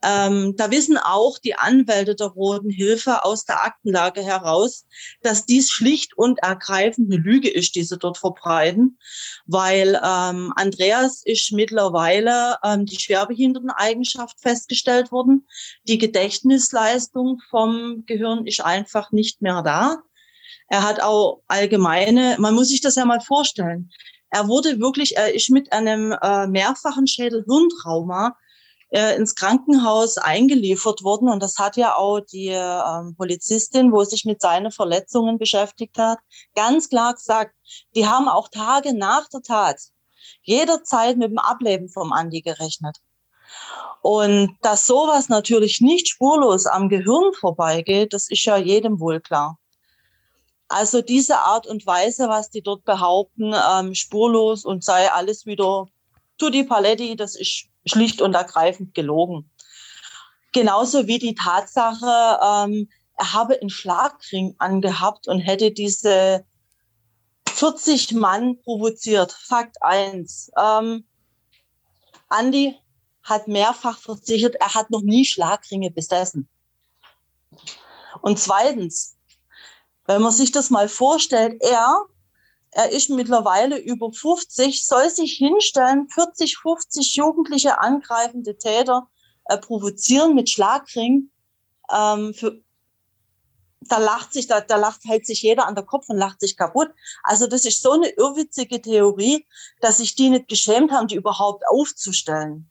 Ähm, 0.04 0.54
da 0.56 0.70
wissen 0.70 0.98
auch 0.98 1.38
die 1.38 1.54
Anwälte 1.54 2.14
der 2.14 2.26
Roten 2.26 2.68
Hilfe 2.68 3.24
aus 3.24 3.44
der 3.44 3.64
Aktenlage 3.64 4.22
heraus, 4.22 4.86
dass 5.22 5.46
dies 5.46 5.70
schlicht 5.70 6.16
und 6.18 6.40
ergreifend 6.40 7.10
eine 7.10 7.22
Lüge 7.22 7.48
ist, 7.50 7.74
die 7.74 7.84
sie 7.84 7.96
dort 7.96 8.18
verbreiten, 8.18 8.98
weil 9.46 10.00
ähm, 10.04 10.52
Andreas 10.56 11.22
ist 11.24 11.52
mittlerweile 11.52 12.58
ähm, 12.62 12.84
die 12.84 13.00
Schwerbehinderteneigenschaft 13.00 14.40
festgestellt 14.40 15.10
worden. 15.10 15.46
Die 15.88 15.98
Gedächtnisleistung 15.98 17.40
vom 17.48 18.04
Gehirn 18.06 18.46
ist 18.46 18.62
einfach 18.62 19.10
nicht 19.10 19.40
mehr 19.40 19.62
da. 19.62 20.02
Er 20.68 20.82
hat 20.82 21.00
auch 21.02 21.42
allgemeine, 21.46 22.36
man 22.38 22.54
muss 22.54 22.68
sich 22.68 22.80
das 22.80 22.96
ja 22.96 23.04
mal 23.04 23.20
vorstellen. 23.20 23.90
Er 24.30 24.48
wurde 24.48 24.80
wirklich, 24.80 25.16
er 25.16 25.34
ist 25.34 25.50
mit 25.50 25.72
einem 25.72 26.12
äh, 26.20 26.46
mehrfachen 26.46 27.06
Schädel-Hirntrauma 27.06 28.36
äh, 28.94 29.16
ins 29.16 29.34
Krankenhaus 29.34 30.18
eingeliefert 30.18 31.02
worden. 31.02 31.28
Und 31.28 31.42
das 31.42 31.58
hat 31.58 31.76
ja 31.76 31.96
auch 31.96 32.20
die 32.20 32.50
ähm, 32.50 33.16
Polizistin, 33.16 33.90
wo 33.90 34.04
sich 34.04 34.24
mit 34.24 34.40
seinen 34.40 34.70
Verletzungen 34.70 35.36
beschäftigt 35.36 35.98
hat, 35.98 36.20
ganz 36.54 36.88
klar 36.88 37.14
gesagt, 37.14 37.54
die 37.96 38.06
haben 38.06 38.28
auch 38.28 38.48
Tage 38.48 38.94
nach 38.96 39.28
der 39.28 39.42
Tat 39.42 39.80
jederzeit 40.42 41.16
mit 41.16 41.32
dem 41.32 41.38
Ableben 41.38 41.88
vom 41.88 42.12
Andi 42.12 42.40
gerechnet. 42.40 42.98
Und 44.00 44.56
dass 44.62 44.86
sowas 44.86 45.28
natürlich 45.28 45.80
nicht 45.80 46.08
spurlos 46.08 46.66
am 46.66 46.88
Gehirn 46.88 47.32
vorbeigeht, 47.32 48.12
das 48.12 48.30
ist 48.30 48.44
ja 48.44 48.56
jedem 48.56 49.00
wohl 49.00 49.20
klar. 49.20 49.58
Also 50.68 51.02
diese 51.02 51.38
Art 51.38 51.66
und 51.66 51.84
Weise, 51.84 52.28
was 52.28 52.48
die 52.48 52.62
dort 52.62 52.84
behaupten, 52.84 53.54
ähm, 53.72 53.94
spurlos 53.94 54.64
und 54.64 54.84
sei 54.84 55.10
alles 55.10 55.46
wieder 55.46 55.88
tutti 56.38 56.62
paletti, 56.64 57.16
das 57.16 57.34
ist 57.34 57.68
schlicht 57.86 58.22
und 58.22 58.34
ergreifend 58.34 58.94
gelogen. 58.94 59.50
Genauso 60.52 61.06
wie 61.06 61.18
die 61.18 61.34
Tatsache, 61.34 62.38
ähm, 62.42 62.88
er 63.16 63.32
habe 63.32 63.60
einen 63.60 63.70
Schlagring 63.70 64.54
angehabt 64.58 65.28
und 65.28 65.40
hätte 65.40 65.70
diese 65.70 66.44
40 67.48 68.12
Mann 68.12 68.58
provoziert. 68.62 69.32
Fakt 69.32 69.82
eins. 69.82 70.50
Ähm, 70.58 71.04
Andi 72.28 72.76
hat 73.22 73.48
mehrfach 73.48 73.98
versichert, 73.98 74.56
er 74.56 74.74
hat 74.74 74.90
noch 74.90 75.02
nie 75.02 75.24
Schlagringe 75.24 75.90
besessen. 75.90 76.48
Und 78.20 78.38
zweitens, 78.38 79.16
wenn 80.06 80.22
man 80.22 80.32
sich 80.32 80.52
das 80.52 80.70
mal 80.70 80.88
vorstellt, 80.88 81.62
er 81.62 82.04
er 82.74 82.90
ist 82.90 83.08
mittlerweile 83.08 83.78
über 83.78 84.12
50, 84.12 84.84
soll 84.84 85.08
sich 85.08 85.34
hinstellen, 85.34 86.08
40, 86.08 86.58
50 86.58 87.14
jugendliche 87.14 87.78
angreifende 87.78 88.58
Täter 88.58 89.08
äh, 89.44 89.56
provozieren 89.58 90.34
mit 90.34 90.50
Schlagring. 90.50 91.30
Ähm, 91.94 92.34
für, 92.34 92.60
da 93.82 93.98
lacht 93.98 94.32
sich, 94.32 94.48
da, 94.48 94.60
da 94.60 94.76
lacht 94.76 95.02
halt 95.08 95.24
sich 95.24 95.42
jeder 95.42 95.68
an 95.68 95.76
der 95.76 95.84
Kopf 95.84 96.08
und 96.08 96.16
lacht 96.16 96.40
sich 96.40 96.56
kaputt. 96.56 96.88
Also 97.22 97.46
das 97.46 97.64
ist 97.64 97.80
so 97.80 97.92
eine 97.92 98.08
irrwitzige 98.08 98.82
Theorie, 98.82 99.46
dass 99.80 99.98
sich 99.98 100.16
die 100.16 100.30
nicht 100.30 100.48
geschämt 100.48 100.90
haben, 100.90 101.06
die 101.06 101.14
überhaupt 101.14 101.62
aufzustellen. 101.70 102.68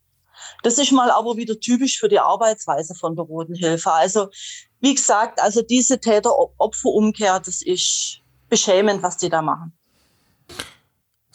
Das 0.64 0.80
ist 0.80 0.92
mal 0.92 1.12
aber 1.12 1.38
wieder 1.38 1.58
typisch 1.62 1.98
für 1.98 2.10
die 2.10 2.20
Arbeitsweise 2.20 2.94
von 2.94 3.16
der 3.16 3.24
Roten 3.24 3.56
Hilfe. 3.56 3.94
Also 3.94 4.28
wie 4.82 4.96
gesagt, 4.96 5.40
also 5.40 5.62
diese 5.62 6.02
Täter-Opfer-Umkehr, 6.02 7.40
das 7.40 7.62
ist 7.62 8.20
beschämend, 8.50 9.02
was 9.02 9.16
die 9.16 9.30
da 9.30 9.42
machen. 9.42 9.72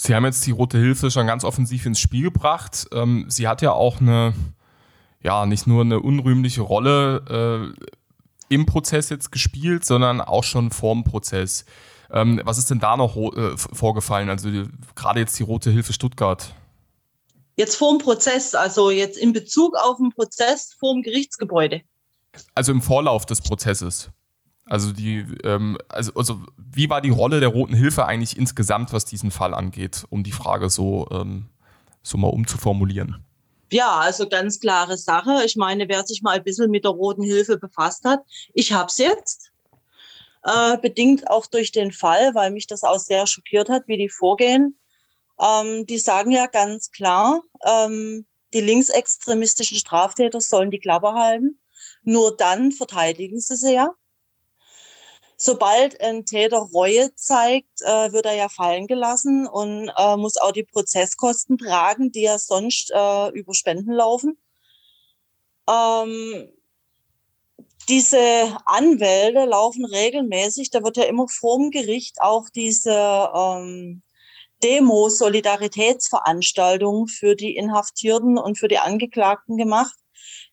Sie 0.01 0.15
haben 0.15 0.25
jetzt 0.25 0.47
die 0.47 0.53
Rote 0.53 0.79
Hilfe 0.79 1.11
schon 1.11 1.27
ganz 1.27 1.43
offensiv 1.43 1.85
ins 1.85 1.99
Spiel 1.99 2.23
gebracht. 2.23 2.87
Ähm, 2.93 3.27
sie 3.29 3.49
hat 3.49 3.63
ja 3.63 3.73
auch 3.73 4.01
eine, 4.01 4.33
ja, 5.21 5.45
nicht 5.45 5.67
nur 5.67 5.83
eine 5.83 5.99
unrühmliche 5.99 6.63
Rolle 6.63 7.75
äh, 7.77 7.85
im 8.49 8.65
Prozess 8.65 9.09
jetzt 9.09 9.33
gespielt, 9.33 9.85
sondern 9.85 10.21
auch 10.21 10.45
schon 10.45 10.71
vorm 10.71 11.03
Prozess. 11.03 11.65
Ähm, 12.13 12.41
was 12.45 12.59
ist 12.59 12.71
denn 12.71 12.79
da 12.79 12.97
noch 12.97 13.17
äh, 13.17 13.57
vorgefallen? 13.57 14.31
Also 14.31 14.49
gerade 14.95 15.19
jetzt 15.19 15.37
die 15.37 15.43
Rote 15.43 15.73
Hilfe 15.73 15.93
Stuttgart. 15.93 16.55
Jetzt 17.57 17.75
vorm 17.75 17.99
Prozess, 17.99 18.55
also 18.55 18.93
jetzt 18.93 19.19
in 19.19 19.33
Bezug 19.33 19.75
auf 19.77 19.97
den 19.97 20.11
Prozess 20.11 20.77
vorm 20.79 21.03
Gerichtsgebäude. 21.03 21.83
Also 22.55 22.71
im 22.71 22.83
Vorlauf 22.83 23.27
des 23.27 23.41
Prozesses. 23.41 24.11
Also 24.69 24.93
die, 24.93 25.25
ähm, 25.45 25.79
also, 25.89 26.13
also 26.15 26.43
wie 26.57 26.91
war 26.91 27.01
die 27.01 27.11
Rolle 27.11 27.41
der 27.41 27.49
Roten 27.49 27.75
Hilfe 27.75 28.07
eigentlich 28.07 28.37
insgesamt, 28.37 28.93
was 28.93 29.05
diesen 29.05 29.31
Fall 29.31 29.55
angeht, 29.55 30.05
um 30.11 30.23
die 30.23 30.33
Frage 30.33 30.69
so, 30.69 31.09
ähm, 31.11 31.47
so 32.03 32.19
mal 32.19 32.29
umzuformulieren? 32.29 33.25
Ja, 33.71 33.99
also 33.99 34.29
ganz 34.29 34.61
klare 34.61 34.97
Sache. 34.97 35.43
Ich 35.45 35.57
meine, 35.57 35.89
wer 35.89 36.07
sich 36.07 36.23
mal 36.23 36.37
ein 36.37 36.45
bisschen 36.45 36.71
mit 36.71 36.85
der 36.85 36.93
Roten 36.93 37.23
Hilfe 37.23 37.59
befasst 37.59 38.05
hat, 38.05 38.21
ich 38.55 38.73
habe 38.73 38.89
es 38.89 38.99
jetzt. 38.99 39.51
Äh, 40.45 40.79
bedingt 40.79 41.29
auch 41.29 41.47
durch 41.47 41.73
den 41.73 41.93
Fall, 41.93 42.35
weil 42.35 42.51
mich 42.51 42.67
das 42.67 42.83
auch 42.83 42.99
sehr 42.99 43.27
schockiert 43.27 43.69
hat, 43.69 43.83
wie 43.87 43.99
die 43.99 44.09
vorgehen. 44.09 44.79
Ähm, 45.41 45.87
die 45.87 45.99
sagen 45.99 46.31
ja 46.31 46.47
ganz 46.47 46.91
klar, 46.91 47.43
ähm, 47.67 48.27
die 48.55 48.61
linksextremistischen 48.61 49.77
Straftäter 49.77 50.41
sollen 50.41 50.71
die 50.71 50.79
Klappe 50.79 51.13
halten. 51.13 51.61
Nur 52.03 52.37
dann 52.37 52.73
verteidigen 52.73 53.41
sie 53.41 53.57
sie 53.57 53.75
ja. 53.75 53.91
Sobald 55.41 56.01
ein 56.01 56.25
Täter 56.27 56.59
Reue 56.59 57.15
zeigt, 57.15 57.81
äh, 57.83 58.13
wird 58.13 58.27
er 58.27 58.35
ja 58.35 58.49
fallen 58.49 58.89
gelassen 58.89 59.47
und 59.47 59.89
äh, 59.97 60.17
muss 60.17 60.37
auch 60.37 60.51
die 60.51 60.65
Prozesskosten 60.65 61.59
tragen, 61.59 62.11
die 62.11 62.23
ja 62.23 62.39
sonst 62.39 62.91
äh, 62.93 63.29
über 63.31 63.55
Spenden 63.55 63.93
laufen. 63.93 64.37
Ähm, 65.71 66.49
diese 67.89 68.59
Anwälte 68.67 69.45
laufen 69.45 69.85
regelmäßig, 69.85 70.71
da 70.71 70.83
wird 70.83 70.97
ja 70.97 71.05
immer 71.05 71.29
vorm 71.29 71.71
Gericht 71.71 72.21
auch 72.21 72.49
diese, 72.51 73.31
ähm, 73.33 74.03
Demo, 74.63 75.09
Solidaritätsveranstaltungen 75.09 77.07
für 77.07 77.37
die 77.37 77.55
Inhaftierten 77.55 78.39
und 78.39 78.59
für 78.59 78.69
die 78.69 78.79
Angeklagten 78.79 79.57
gemacht. 79.57 79.95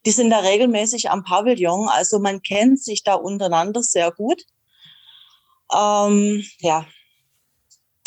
Die 0.05 0.11
sind 0.11 0.29
da 0.29 0.39
regelmäßig 0.39 1.09
am 1.09 1.23
Pavillon, 1.23 1.89
also 1.89 2.19
man 2.19 2.41
kennt 2.43 2.83
sich 2.83 3.03
da 3.03 3.15
untereinander 3.15 3.81
sehr 3.81 4.11
gut. 4.11 4.43
Ähm, 5.73 6.43
ja, 6.59 6.85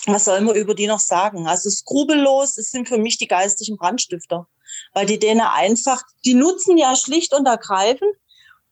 was 0.06 0.24
soll 0.24 0.40
man 0.40 0.56
über 0.56 0.74
die 0.74 0.86
noch 0.86 1.00
sagen? 1.00 1.46
Also 1.46 1.70
skrupellos, 1.70 2.56
es 2.56 2.70
sind 2.70 2.88
für 2.88 2.98
mich 2.98 3.18
die 3.18 3.26
geistlichen 3.26 3.76
Brandstifter, 3.76 4.46
weil 4.94 5.06
die 5.06 5.18
denen 5.18 5.40
einfach, 5.40 6.02
die 6.24 6.34
nutzen 6.34 6.78
ja 6.78 6.94
schlicht 6.96 7.34
und 7.34 7.46
ergreifend 7.46 8.14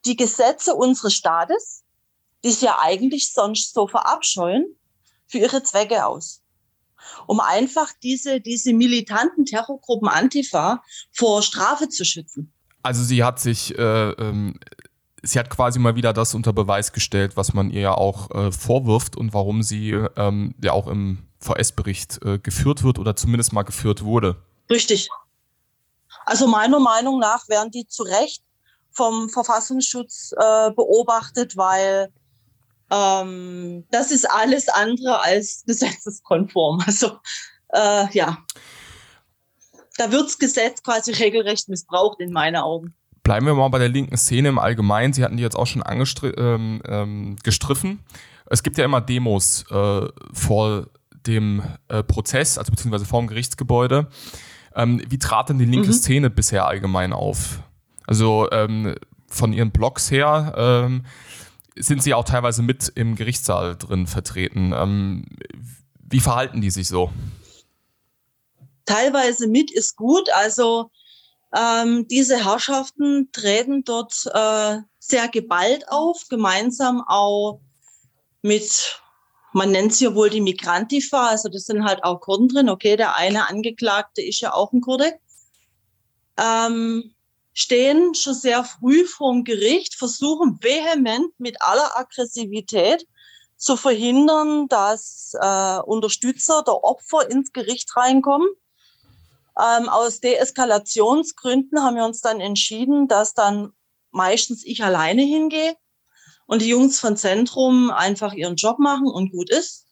die 0.04 0.16
Gesetze 0.16 0.74
unseres 0.74 1.14
Staates, 1.14 1.82
die 2.44 2.48
es 2.48 2.60
ja 2.60 2.78
eigentlich 2.80 3.32
sonst 3.32 3.74
so 3.74 3.88
verabscheuen, 3.88 4.76
für 5.26 5.38
ihre 5.38 5.62
Zwecke 5.62 6.06
aus 6.06 6.42
um 7.26 7.40
einfach 7.40 7.92
diese, 8.02 8.40
diese 8.40 8.72
militanten 8.72 9.44
Terrorgruppen 9.44 10.08
Antifa 10.08 10.82
vor 11.12 11.42
Strafe 11.42 11.88
zu 11.88 12.04
schützen. 12.04 12.52
Also 12.82 13.02
sie 13.02 13.24
hat 13.24 13.40
sich, 13.40 13.76
äh, 13.76 14.10
ähm, 14.10 14.58
sie 15.26 15.38
hat 15.38 15.50
quasi 15.50 15.78
mal 15.78 15.96
wieder 15.96 16.12
das 16.12 16.34
unter 16.34 16.52
Beweis 16.52 16.92
gestellt, 16.92 17.36
was 17.36 17.52
man 17.52 17.70
ihr 17.70 17.80
ja 17.80 17.94
auch 17.94 18.30
äh, 18.30 18.52
vorwirft 18.52 19.16
und 19.16 19.34
warum 19.34 19.62
sie 19.62 19.90
ähm, 20.16 20.54
ja 20.62 20.72
auch 20.72 20.86
im 20.86 21.26
VS-Bericht 21.40 22.24
äh, 22.24 22.38
geführt 22.38 22.82
wird 22.82 22.98
oder 22.98 23.16
zumindest 23.16 23.52
mal 23.52 23.62
geführt 23.62 24.04
wurde. 24.04 24.36
Richtig. 24.70 25.08
Also 26.24 26.46
meiner 26.48 26.80
Meinung 26.80 27.20
nach 27.20 27.48
werden 27.48 27.70
die 27.70 27.86
zu 27.86 28.02
Recht 28.02 28.42
vom 28.90 29.28
Verfassungsschutz 29.28 30.32
äh, 30.32 30.70
beobachtet, 30.72 31.56
weil 31.56 32.12
ähm, 32.90 33.84
das 33.90 34.10
ist 34.10 34.28
alles 34.28 34.68
andere 34.68 35.22
als 35.22 35.64
gesetzeskonform. 35.66 36.82
Also 36.86 37.18
äh, 37.68 38.06
ja, 38.12 38.38
da 39.98 40.10
wird 40.10 40.26
das 40.26 40.38
Gesetz 40.38 40.82
quasi 40.82 41.12
regelrecht 41.12 41.68
missbraucht 41.68 42.20
in 42.20 42.32
meinen 42.32 42.56
Augen. 42.56 42.95
Bleiben 43.26 43.44
wir 43.46 43.54
mal 43.54 43.66
bei 43.70 43.80
der 43.80 43.88
linken 43.88 44.16
Szene 44.16 44.50
im 44.50 44.60
Allgemeinen. 44.60 45.12
Sie 45.12 45.24
hatten 45.24 45.36
die 45.36 45.42
jetzt 45.42 45.56
auch 45.56 45.66
schon 45.66 45.82
ähm, 45.88 46.80
ähm, 46.86 47.36
gestriffen. 47.42 47.98
Es 48.48 48.62
gibt 48.62 48.78
ja 48.78 48.84
immer 48.84 49.00
Demos 49.00 49.64
äh, 49.68 50.06
vor 50.32 50.86
dem 51.26 51.60
äh, 51.88 52.04
Prozess, 52.04 52.56
also 52.56 52.70
beziehungsweise 52.70 53.04
vor 53.04 53.20
dem 53.20 53.26
Gerichtsgebäude. 53.26 54.06
Ähm, 54.76 55.02
wie 55.08 55.18
trat 55.18 55.48
denn 55.48 55.58
die 55.58 55.64
linke 55.64 55.88
mhm. 55.88 55.92
Szene 55.94 56.30
bisher 56.30 56.68
allgemein 56.68 57.12
auf? 57.12 57.64
Also 58.06 58.48
ähm, 58.52 58.94
von 59.26 59.52
ihren 59.52 59.72
Blogs 59.72 60.08
her, 60.12 60.54
ähm, 60.56 61.04
sind 61.74 62.04
sie 62.04 62.14
auch 62.14 62.22
teilweise 62.22 62.62
mit 62.62 62.92
im 62.94 63.16
Gerichtssaal 63.16 63.74
drin 63.74 64.06
vertreten. 64.06 64.72
Ähm, 64.72 65.24
wie 65.98 66.20
verhalten 66.20 66.60
die 66.60 66.70
sich 66.70 66.86
so? 66.86 67.10
Teilweise 68.84 69.48
mit 69.48 69.72
ist 69.72 69.96
gut. 69.96 70.30
Also 70.32 70.92
ähm, 71.56 72.06
diese 72.08 72.44
Herrschaften 72.44 73.30
treten 73.32 73.82
dort 73.84 74.26
äh, 74.32 74.78
sehr 74.98 75.28
geballt 75.28 75.88
auf, 75.88 76.28
gemeinsam 76.28 77.02
auch 77.06 77.60
mit, 78.42 79.00
man 79.52 79.70
nennt 79.70 79.94
sie 79.94 80.04
ja 80.04 80.14
wohl 80.14 80.28
die 80.28 80.40
Migrantifa, 80.40 81.28
also 81.28 81.48
das 81.48 81.64
sind 81.64 81.84
halt 81.84 82.04
auch 82.04 82.20
Kurden 82.20 82.48
drin. 82.48 82.68
Okay, 82.68 82.96
der 82.96 83.16
eine 83.16 83.48
Angeklagte 83.48 84.22
ist 84.22 84.40
ja 84.40 84.52
auch 84.52 84.72
ein 84.72 84.82
Kurde. 84.82 85.14
Ähm, 86.38 87.14
stehen 87.54 88.14
schon 88.14 88.34
sehr 88.34 88.62
früh 88.62 89.06
vorm 89.06 89.42
Gericht, 89.44 89.94
versuchen 89.94 90.58
vehement 90.60 91.32
mit 91.38 91.56
aller 91.62 91.96
Aggressivität 91.96 93.06
zu 93.56 93.78
verhindern, 93.78 94.68
dass 94.68 95.32
äh, 95.40 95.78
Unterstützer 95.78 96.62
der 96.66 96.84
Opfer 96.84 97.30
ins 97.30 97.52
Gericht 97.52 97.96
reinkommen. 97.96 98.46
Ähm, 99.58 99.88
aus 99.88 100.20
Deeskalationsgründen 100.20 101.82
haben 101.82 101.96
wir 101.96 102.04
uns 102.04 102.20
dann 102.20 102.40
entschieden, 102.40 103.08
dass 103.08 103.34
dann 103.34 103.72
meistens 104.10 104.64
ich 104.64 104.84
alleine 104.84 105.22
hingehe 105.22 105.76
und 106.46 106.62
die 106.62 106.68
Jungs 106.68 107.00
von 107.00 107.16
Zentrum 107.16 107.90
einfach 107.90 108.32
ihren 108.32 108.56
Job 108.56 108.78
machen 108.78 109.06
und 109.08 109.32
gut 109.32 109.50
ist, 109.50 109.86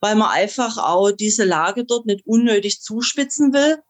weil 0.00 0.14
man 0.14 0.30
einfach 0.30 0.78
auch 0.78 1.10
diese 1.10 1.44
Lage 1.44 1.84
dort 1.84 2.06
nicht 2.06 2.26
unnötig 2.26 2.80
zuspitzen 2.80 3.52
will. 3.52 3.82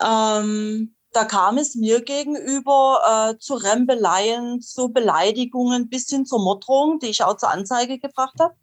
Ähm, 0.00 0.96
da 1.12 1.24
kam 1.24 1.58
es 1.58 1.74
mir 1.74 2.02
gegenüber 2.02 3.32
äh, 3.34 3.38
zu 3.38 3.54
Rempeleien, 3.54 4.60
zu 4.60 4.88
Beleidigungen 4.88 5.88
bis 5.88 6.08
hin 6.08 6.24
zur 6.24 6.42
Morddrohung, 6.42 6.98
die 6.98 7.08
ich 7.08 7.22
auch 7.22 7.36
zur 7.36 7.50
Anzeige 7.50 7.98
gebracht 7.98 8.40
habe. 8.40 8.54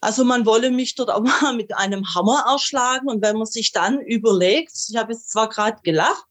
Also 0.00 0.24
man 0.24 0.46
wolle 0.46 0.70
mich 0.70 0.94
dort 0.94 1.10
auch 1.10 1.20
mal 1.42 1.54
mit 1.54 1.76
einem 1.76 2.14
Hammer 2.14 2.44
erschlagen. 2.48 3.08
Und 3.08 3.22
wenn 3.22 3.36
man 3.36 3.46
sich 3.46 3.72
dann 3.72 4.00
überlegt, 4.00 4.72
ich 4.88 4.96
habe 4.96 5.12
jetzt 5.12 5.30
zwar 5.30 5.48
gerade 5.48 5.80
gelacht, 5.82 6.24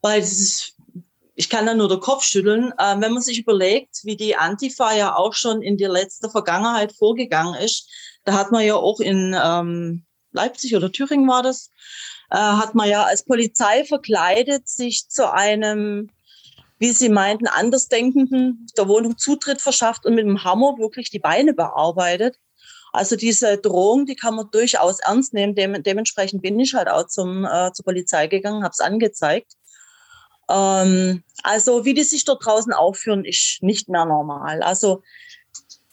weil 0.00 0.20
ist, 0.20 0.74
ich 1.34 1.48
kann 1.48 1.66
da 1.66 1.74
nur 1.74 1.88
den 1.88 2.00
Kopf 2.00 2.24
schütteln, 2.24 2.72
äh, 2.78 3.00
wenn 3.00 3.12
man 3.12 3.22
sich 3.22 3.38
überlegt, 3.38 4.00
wie 4.04 4.16
die 4.16 4.36
Antifa 4.36 4.94
ja 4.94 5.16
auch 5.16 5.32
schon 5.32 5.62
in 5.62 5.78
der 5.78 5.88
letzten 5.88 6.30
Vergangenheit 6.30 6.92
vorgegangen 6.92 7.54
ist, 7.54 7.88
da 8.24 8.34
hat 8.34 8.52
man 8.52 8.64
ja 8.64 8.76
auch 8.76 9.00
in 9.00 9.36
ähm, 9.42 10.04
Leipzig 10.32 10.76
oder 10.76 10.92
Thüringen 10.92 11.28
war 11.28 11.42
das, 11.42 11.70
äh, 12.30 12.36
hat 12.36 12.74
man 12.74 12.88
ja 12.88 13.04
als 13.04 13.24
Polizei 13.24 13.84
verkleidet 13.84 14.68
sich 14.68 15.08
zu 15.08 15.32
einem, 15.32 16.10
wie 16.78 16.92
Sie 16.92 17.08
meinten, 17.08 17.46
Andersdenkenden 17.46 18.66
der 18.76 18.88
Wohnung 18.88 19.16
Zutritt 19.18 19.60
verschafft 19.60 20.04
und 20.04 20.14
mit 20.14 20.24
dem 20.24 20.44
Hammer 20.44 20.78
wirklich 20.78 21.10
die 21.10 21.18
Beine 21.18 21.54
bearbeitet. 21.54 22.38
Also 22.92 23.16
diese 23.16 23.56
Drohung, 23.56 24.04
die 24.04 24.16
kann 24.16 24.34
man 24.34 24.50
durchaus 24.50 25.00
ernst 25.00 25.32
nehmen. 25.32 25.54
Dem, 25.54 25.82
dementsprechend 25.82 26.42
bin 26.42 26.60
ich 26.60 26.74
halt 26.74 26.88
auch 26.88 27.06
zum, 27.06 27.46
äh, 27.46 27.72
zur 27.72 27.86
Polizei 27.86 28.26
gegangen, 28.26 28.62
habe 28.62 28.72
es 28.72 28.80
angezeigt. 28.80 29.54
Ähm, 30.50 31.24
also 31.42 31.86
wie 31.86 31.94
die 31.94 32.04
sich 32.04 32.26
dort 32.26 32.44
draußen 32.44 32.74
aufführen, 32.74 33.24
ist 33.24 33.62
nicht 33.62 33.88
mehr 33.88 34.04
normal. 34.04 34.62
Also 34.62 35.02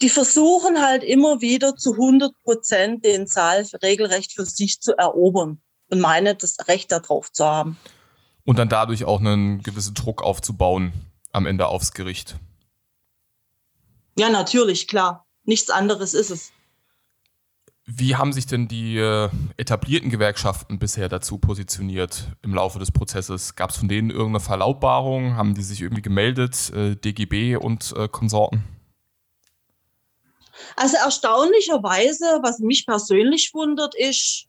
die 0.01 0.09
versuchen 0.09 0.81
halt 0.81 1.03
immer 1.03 1.41
wieder 1.41 1.75
zu 1.75 1.93
100 1.93 2.33
Prozent 2.43 3.05
den 3.05 3.27
Saal 3.27 3.65
regelrecht 3.81 4.33
für 4.33 4.45
sich 4.45 4.81
zu 4.81 4.97
erobern 4.97 5.61
und 5.89 5.99
meine, 5.99 6.35
das 6.35 6.67
Recht 6.67 6.91
darauf 6.91 7.31
zu 7.31 7.45
haben. 7.45 7.77
Und 8.45 8.59
dann 8.59 8.69
dadurch 8.69 9.05
auch 9.05 9.19
einen 9.19 9.61
gewissen 9.61 9.93
Druck 9.93 10.21
aufzubauen 10.21 10.93
am 11.31 11.45
Ende 11.45 11.67
aufs 11.67 11.93
Gericht. 11.93 12.35
Ja, 14.17 14.29
natürlich, 14.29 14.87
klar. 14.87 15.25
Nichts 15.43 15.69
anderes 15.69 16.13
ist 16.13 16.29
es. 16.29 16.51
Wie 17.91 18.15
haben 18.15 18.33
sich 18.33 18.45
denn 18.45 18.67
die 18.67 18.97
äh, 18.97 19.29
etablierten 19.57 20.11
Gewerkschaften 20.11 20.77
bisher 20.77 21.09
dazu 21.09 21.39
positioniert 21.39 22.25
im 22.43 22.53
Laufe 22.53 22.77
des 22.77 22.91
Prozesses? 22.91 23.55
Gab 23.55 23.71
es 23.71 23.77
von 23.77 23.87
denen 23.87 24.11
irgendeine 24.11 24.41
Verlautbarung? 24.41 25.35
Haben 25.35 25.55
die 25.55 25.63
sich 25.63 25.81
irgendwie 25.81 26.03
gemeldet, 26.03 26.69
äh, 26.69 26.95
DGB 26.95 27.55
und 27.55 27.95
äh, 27.97 28.07
Konsorten? 28.07 28.63
Also 30.75 30.97
erstaunlicherweise, 30.97 32.25
was 32.43 32.59
mich 32.59 32.85
persönlich 32.85 33.55
wundert, 33.55 33.95
ist, 33.95 34.45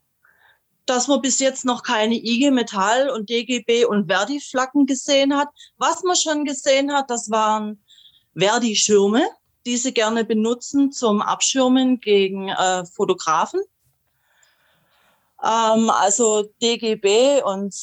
dass 0.85 1.09
man 1.09 1.23
bis 1.23 1.39
jetzt 1.39 1.65
noch 1.65 1.83
keine 1.83 2.17
IG 2.17 2.51
Metall 2.51 3.09
und 3.09 3.31
DGB 3.31 3.87
und 3.87 4.09
Verdi-Flaggen 4.09 4.85
gesehen 4.85 5.35
hat. 5.35 5.49
Was 5.79 6.03
man 6.03 6.17
schon 6.17 6.45
gesehen 6.45 6.93
hat, 6.93 7.09
das 7.09 7.31
waren 7.31 7.83
Verdi-Schirme, 8.37 9.27
die 9.67 9.77
sie 9.77 9.93
gerne 9.93 10.25
benutzen 10.25 10.93
zum 10.93 11.23
Abschirmen 11.23 12.01
gegen 12.01 12.49
äh, 12.49 12.85
Fotografen. 12.87 13.61
Ähm, 15.43 15.91
also 15.91 16.49
DGB 16.63 17.43
und 17.43 17.75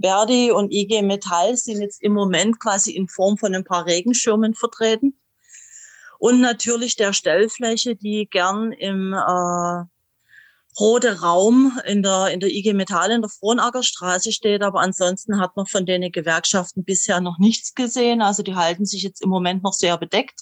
Verdi 0.00 0.50
und 0.50 0.72
IG 0.72 1.02
Metall 1.02 1.56
sind 1.56 1.80
jetzt 1.80 2.02
im 2.02 2.12
Moment 2.12 2.58
quasi 2.58 2.92
in 2.92 3.08
Form 3.08 3.38
von 3.38 3.54
ein 3.54 3.64
paar 3.64 3.86
Regenschirmen 3.86 4.54
vertreten. 4.54 5.18
Und 6.18 6.40
natürlich 6.40 6.96
der 6.96 7.12
Stellfläche, 7.12 7.96
die 7.96 8.28
gern 8.28 8.72
im 8.72 9.12
äh, 9.12 9.84
rote 10.80 11.20
Raum 11.20 11.78
in 11.84 12.02
der, 12.02 12.28
in 12.28 12.40
der 12.40 12.50
IG 12.50 12.72
Metall 12.72 13.10
in 13.10 13.22
der 13.22 13.30
Frohnacker 13.30 13.82
Straße 13.82 14.32
steht. 14.32 14.62
Aber 14.62 14.80
ansonsten 14.80 15.40
hat 15.40 15.56
man 15.56 15.66
von 15.66 15.86
den 15.86 16.10
Gewerkschaften 16.10 16.84
bisher 16.84 17.20
noch 17.20 17.38
nichts 17.38 17.74
gesehen. 17.74 18.22
Also 18.22 18.42
die 18.42 18.54
halten 18.54 18.86
sich 18.86 19.02
jetzt 19.02 19.22
im 19.22 19.28
Moment 19.28 19.62
noch 19.62 19.74
sehr 19.74 19.96
bedeckt. 19.98 20.40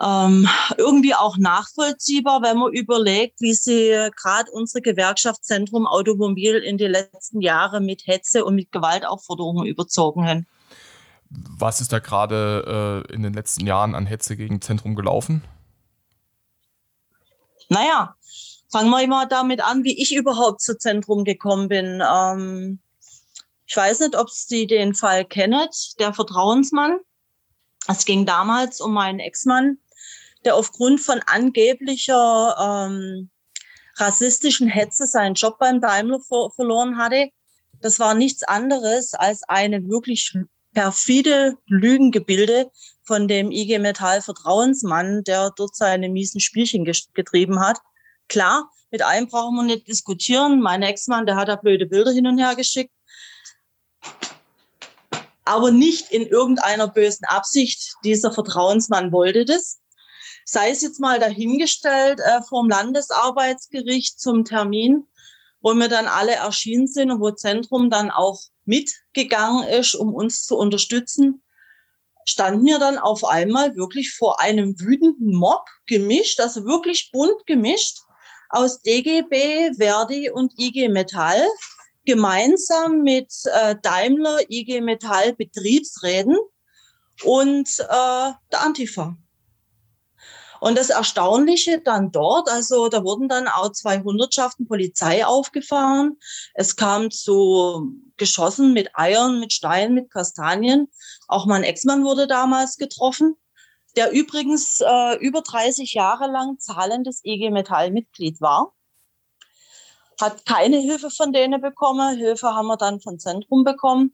Ähm, 0.00 0.48
irgendwie 0.76 1.14
auch 1.14 1.36
nachvollziehbar, 1.36 2.42
wenn 2.42 2.58
man 2.58 2.72
überlegt, 2.72 3.40
wie 3.40 3.54
sie 3.54 4.10
gerade 4.16 4.50
unsere 4.52 4.80
Gewerkschaftszentrum 4.80 5.86
Automobil 5.86 6.56
in 6.56 6.78
den 6.78 6.92
letzten 6.92 7.40
Jahren 7.40 7.84
mit 7.84 8.06
Hetze 8.06 8.44
und 8.44 8.54
mit 8.54 8.70
Gewaltaufforderungen 8.70 9.66
überzogen 9.66 10.26
haben. 10.26 10.46
Was 11.30 11.80
ist 11.80 11.92
da 11.92 11.98
gerade 11.98 13.04
äh, 13.08 13.14
in 13.14 13.22
den 13.22 13.34
letzten 13.34 13.66
Jahren 13.66 13.94
an 13.94 14.06
Hetze 14.06 14.36
gegen 14.36 14.60
Zentrum 14.60 14.94
gelaufen? 14.94 15.42
Naja, 17.68 18.14
Fangen 18.70 18.90
wir 18.90 19.06
mal 19.08 19.26
damit 19.26 19.62
an, 19.62 19.82
wie 19.84 20.00
ich 20.00 20.14
überhaupt 20.14 20.60
zu 20.60 20.76
Zentrum 20.76 21.24
gekommen 21.24 21.68
bin. 21.68 22.02
Ähm, 22.06 22.80
ich 23.66 23.76
weiß 23.76 24.00
nicht, 24.00 24.14
ob 24.14 24.28
Sie 24.28 24.66
den 24.66 24.94
Fall 24.94 25.24
kennen, 25.24 25.68
der 25.98 26.12
Vertrauensmann. 26.12 26.98
Es 27.86 28.04
ging 28.04 28.26
damals 28.26 28.82
um 28.82 28.92
meinen 28.92 29.20
Ex-Mann, 29.20 29.78
der 30.44 30.56
aufgrund 30.56 31.00
von 31.00 31.20
angeblicher 31.26 32.56
ähm, 32.58 33.30
rassistischen 33.96 34.68
Hetze 34.68 35.06
seinen 35.06 35.34
Job 35.34 35.58
beim 35.58 35.80
Daimler 35.80 36.20
ver 36.20 36.50
verloren 36.54 36.98
hatte. 36.98 37.30
Das 37.80 37.98
war 37.98 38.14
nichts 38.14 38.42
anderes 38.42 39.14
als 39.14 39.42
eine 39.48 39.88
wirklich 39.88 40.32
perfide 40.74 41.56
Lügengebilde 41.66 42.70
von 43.02 43.26
dem 43.26 43.50
IG 43.50 43.78
Metall 43.78 44.20
Vertrauensmann, 44.22 45.24
der 45.24 45.50
dort 45.56 45.74
seine 45.74 46.08
miesen 46.08 46.40
Spielchen 46.40 46.84
getrieben 46.84 47.60
hat. 47.60 47.78
Klar, 48.28 48.70
mit 48.90 49.02
einem 49.02 49.28
brauchen 49.28 49.56
wir 49.56 49.62
nicht 49.62 49.88
diskutieren. 49.88 50.60
Mein 50.60 50.82
Ex-Mann, 50.82 51.26
der 51.26 51.36
hat 51.36 51.48
da 51.48 51.56
blöde 51.56 51.86
Bilder 51.86 52.10
hin 52.10 52.26
und 52.26 52.38
her 52.38 52.54
geschickt. 52.54 52.92
Aber 55.44 55.70
nicht 55.70 56.10
in 56.10 56.26
irgendeiner 56.26 56.88
bösen 56.88 57.24
Absicht. 57.24 57.94
Dieser 58.04 58.32
Vertrauensmann 58.32 59.12
wollte 59.12 59.44
das. 59.44 59.77
Sei 60.50 60.70
es 60.70 60.80
jetzt 60.80 60.98
mal 60.98 61.18
dahingestellt 61.18 62.20
äh, 62.20 62.40
vom 62.40 62.70
Landesarbeitsgericht 62.70 64.18
zum 64.18 64.46
Termin, 64.46 65.06
wo 65.60 65.74
wir 65.74 65.88
dann 65.88 66.06
alle 66.06 66.36
erschienen 66.36 66.86
sind 66.86 67.10
und 67.10 67.20
wo 67.20 67.30
Zentrum 67.32 67.90
dann 67.90 68.10
auch 68.10 68.40
mitgegangen 68.64 69.68
ist, 69.68 69.94
um 69.94 70.14
uns 70.14 70.44
zu 70.44 70.56
unterstützen, 70.56 71.42
standen 72.24 72.64
wir 72.64 72.78
dann 72.78 72.96
auf 72.96 73.26
einmal 73.26 73.76
wirklich 73.76 74.14
vor 74.14 74.40
einem 74.40 74.80
wütenden 74.80 75.34
Mob 75.34 75.66
gemischt, 75.86 76.40
also 76.40 76.64
wirklich 76.64 77.10
bunt 77.12 77.44
gemischt 77.44 77.98
aus 78.48 78.80
DGB, 78.80 79.74
Verdi 79.74 80.30
und 80.30 80.58
IG 80.58 80.88
Metall, 80.88 81.46
gemeinsam 82.06 83.02
mit 83.02 83.34
äh, 83.52 83.76
Daimler, 83.82 84.38
IG 84.48 84.80
Metall 84.80 85.34
Betriebsräten 85.34 86.38
und 87.22 87.68
äh, 87.80 88.32
der 88.50 88.60
Antifa. 88.62 89.14
Und 90.60 90.76
das 90.76 90.90
Erstaunliche 90.90 91.80
dann 91.80 92.10
dort, 92.10 92.48
also 92.50 92.88
da 92.88 93.04
wurden 93.04 93.28
dann 93.28 93.48
auch 93.48 93.72
zwei 93.72 94.00
Hundertschaften 94.00 94.66
Polizei 94.66 95.24
aufgefahren. 95.24 96.18
Es 96.54 96.76
kam 96.76 97.10
zu 97.10 97.92
Geschossen 98.16 98.72
mit 98.72 98.90
Eiern, 98.94 99.40
mit 99.40 99.52
Steinen, 99.52 99.94
mit 99.94 100.10
Kastanien. 100.10 100.88
Auch 101.28 101.46
mein 101.46 101.62
Ex-Mann 101.62 102.04
wurde 102.04 102.26
damals 102.26 102.76
getroffen, 102.76 103.36
der 103.96 104.10
übrigens 104.12 104.80
äh, 104.80 105.16
über 105.18 105.42
30 105.42 105.94
Jahre 105.94 106.30
lang 106.30 106.58
zahlendes 106.58 107.20
IG 107.24 107.50
Metall-Mitglied 107.50 108.40
war. 108.40 108.74
Hat 110.20 110.44
keine 110.46 110.78
Hilfe 110.78 111.10
von 111.10 111.32
denen 111.32 111.60
bekommen. 111.60 112.16
Hilfe 112.16 112.54
haben 112.54 112.66
wir 112.66 112.76
dann 112.76 113.00
von 113.00 113.20
Zentrum 113.20 113.62
bekommen. 113.62 114.12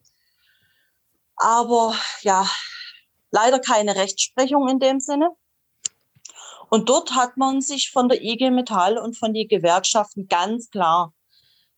Aber 1.36 1.94
ja, 2.20 2.46
leider 3.30 3.58
keine 3.58 3.96
Rechtsprechung 3.96 4.68
in 4.68 4.78
dem 4.78 5.00
Sinne. 5.00 5.30
Und 6.70 6.88
dort 6.88 7.14
hat 7.14 7.36
man 7.36 7.60
sich 7.60 7.90
von 7.90 8.08
der 8.08 8.22
IG 8.22 8.50
Metall 8.50 8.98
und 8.98 9.16
von 9.16 9.34
den 9.34 9.48
Gewerkschaften 9.48 10.28
ganz 10.28 10.70
klar 10.70 11.12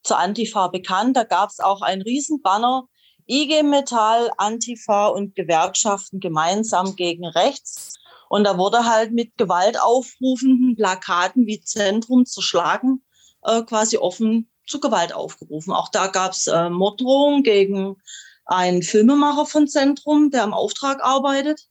zur 0.03 0.19
Antifa 0.19 0.69
bekannt. 0.69 1.17
Da 1.17 1.25
gab 1.25 1.51
es 1.51 1.61
auch 1.61 1.83
ein 1.83 2.03
Riesenbanner, 2.03 2.89
IG 3.29 3.63
Metall, 3.63 4.31
Antifa 4.39 5.09
und 5.09 5.35
Gewerkschaften 5.35 6.21
gemeinsam 6.21 6.97
gegen 6.97 7.27
rechts. 7.27 7.95
Und 8.29 8.45
da 8.45 8.59
wurde 8.59 8.85
halt 8.87 9.13
mit 9.13 9.37
gewaltaufrufenden 9.37 10.77
Plakaten 10.77 11.47
wie 11.47 11.61
Zentrum 11.61 12.25
zerschlagen, 12.25 13.05
äh, 13.43 13.63
quasi 13.63 13.99
offen 13.99 14.51
zu 14.67 14.81
Gewalt 14.81 15.13
aufgerufen. 15.15 15.73
Auch 15.73 15.89
da 15.89 16.09
gab 16.09 16.33
es 16.33 16.47
äh, 16.47 16.71
Morddrohungen 16.71 17.43
gegen 17.43 17.97
einen 18.47 18.83
Filmemacher 18.83 19.47
von 19.47 19.69
Zentrum, 19.69 20.31
der 20.31 20.45
im 20.45 20.55
Auftrag 20.55 21.03
arbeitet. 21.03 21.69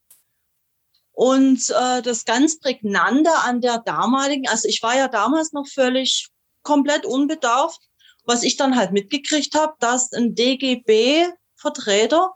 Und 1.15 1.69
äh, 1.69 2.01
das 2.01 2.25
ganz 2.25 2.59
Prägnante 2.59 3.31
an 3.45 3.61
der 3.61 3.79
damaligen, 3.79 4.49
also 4.49 4.67
ich 4.67 4.83
war 4.83 4.97
ja 4.97 5.07
damals 5.07 5.53
noch 5.53 5.65
völlig 5.65 6.27
komplett 6.61 7.05
unbedarft, 7.05 7.79
was 8.25 8.43
ich 8.43 8.57
dann 8.57 8.75
halt 8.75 8.91
mitgekriegt 8.91 9.55
habe, 9.55 9.75
dass 9.79 10.11
ein 10.11 10.35
DGB-Vertreter 10.35 12.33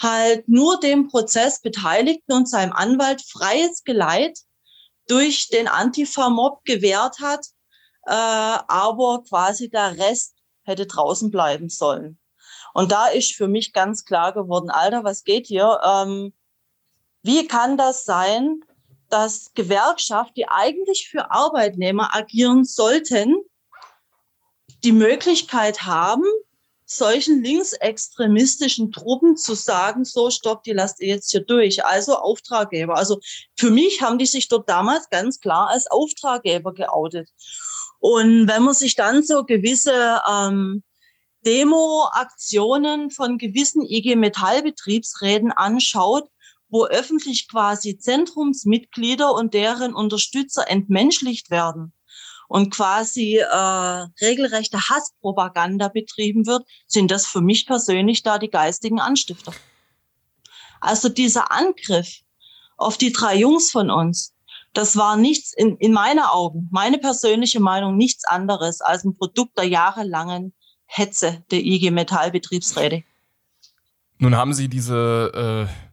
halt 0.00 0.48
nur 0.48 0.78
dem 0.78 1.08
Prozess 1.08 1.60
Beteiligten 1.60 2.32
und 2.32 2.48
seinem 2.48 2.72
Anwalt 2.72 3.22
freies 3.22 3.82
Geleit 3.82 4.38
durch 5.08 5.48
den 5.48 5.66
Antifa-Mob 5.66 6.64
gewährt 6.64 7.18
hat, 7.18 7.44
äh, 8.06 8.12
aber 8.12 9.24
quasi 9.28 9.68
der 9.68 9.98
Rest 9.98 10.36
hätte 10.62 10.86
draußen 10.86 11.32
bleiben 11.32 11.70
sollen. 11.70 12.20
Und 12.72 12.92
da 12.92 13.08
ist 13.08 13.34
für 13.34 13.48
mich 13.48 13.72
ganz 13.72 14.04
klar 14.04 14.32
geworden, 14.32 14.70
Alter, 14.70 15.02
was 15.02 15.24
geht 15.24 15.48
hier? 15.48 15.80
Ähm, 15.84 16.34
wie 17.26 17.46
kann 17.46 17.76
das 17.76 18.04
sein, 18.04 18.60
dass 19.08 19.52
Gewerkschaften, 19.54 20.34
die 20.36 20.48
eigentlich 20.48 21.08
für 21.08 21.30
Arbeitnehmer 21.30 22.14
agieren 22.14 22.64
sollten, 22.64 23.36
die 24.84 24.92
Möglichkeit 24.92 25.82
haben, 25.82 26.24
solchen 26.84 27.42
linksextremistischen 27.42 28.92
Truppen 28.92 29.36
zu 29.36 29.54
sagen, 29.54 30.04
so 30.04 30.30
stopp, 30.30 30.62
die 30.62 30.72
lasst 30.72 31.00
ihr 31.00 31.08
jetzt 31.08 31.32
hier 31.32 31.40
durch. 31.40 31.84
Also 31.84 32.16
Auftraggeber. 32.16 32.96
Also 32.96 33.18
für 33.56 33.70
mich 33.70 34.02
haben 34.02 34.18
die 34.18 34.26
sich 34.26 34.48
dort 34.48 34.68
damals 34.68 35.10
ganz 35.10 35.40
klar 35.40 35.68
als 35.68 35.88
Auftraggeber 35.88 36.72
geoutet. 36.72 37.28
Und 37.98 38.46
wenn 38.46 38.62
man 38.62 38.74
sich 38.74 38.94
dann 38.94 39.24
so 39.24 39.42
gewisse 39.42 40.20
ähm, 40.30 40.84
Demo-Aktionen 41.44 43.10
von 43.10 43.38
gewissen 43.38 43.82
IG 43.82 44.14
Metall-Betriebsräten 44.14 45.50
anschaut, 45.50 46.28
wo 46.68 46.84
öffentlich 46.86 47.48
quasi 47.48 47.98
Zentrumsmitglieder 47.98 49.32
und 49.32 49.54
deren 49.54 49.94
Unterstützer 49.94 50.68
entmenschlicht 50.68 51.50
werden 51.50 51.92
und 52.48 52.70
quasi 52.70 53.38
äh, 53.38 53.46
regelrechte 54.20 54.78
Hasspropaganda 54.78 55.88
betrieben 55.88 56.46
wird, 56.46 56.66
sind 56.86 57.10
das 57.10 57.26
für 57.26 57.40
mich 57.40 57.66
persönlich 57.66 58.22
da 58.22 58.38
die 58.38 58.50
geistigen 58.50 59.00
Anstifter. 59.00 59.52
Also 60.80 61.08
dieser 61.08 61.50
Angriff 61.50 62.20
auf 62.76 62.98
die 62.98 63.12
drei 63.12 63.36
Jungs 63.36 63.70
von 63.70 63.90
uns, 63.90 64.34
das 64.72 64.96
war 64.96 65.16
nichts 65.16 65.54
in, 65.54 65.76
in 65.78 65.92
meiner 65.92 66.34
Augen, 66.34 66.68
meine 66.70 66.98
persönliche 66.98 67.60
Meinung, 67.60 67.96
nichts 67.96 68.24
anderes 68.24 68.80
als 68.80 69.04
ein 69.04 69.16
Produkt 69.16 69.56
der 69.56 69.66
jahrelangen 69.66 70.52
Hetze 70.84 71.42
der 71.50 71.60
IG 71.60 71.90
Metallbetriebsräte. 71.90 73.02
Nun 74.18 74.36
haben 74.36 74.52
Sie 74.54 74.68
diese 74.68 75.68
äh 75.68 75.85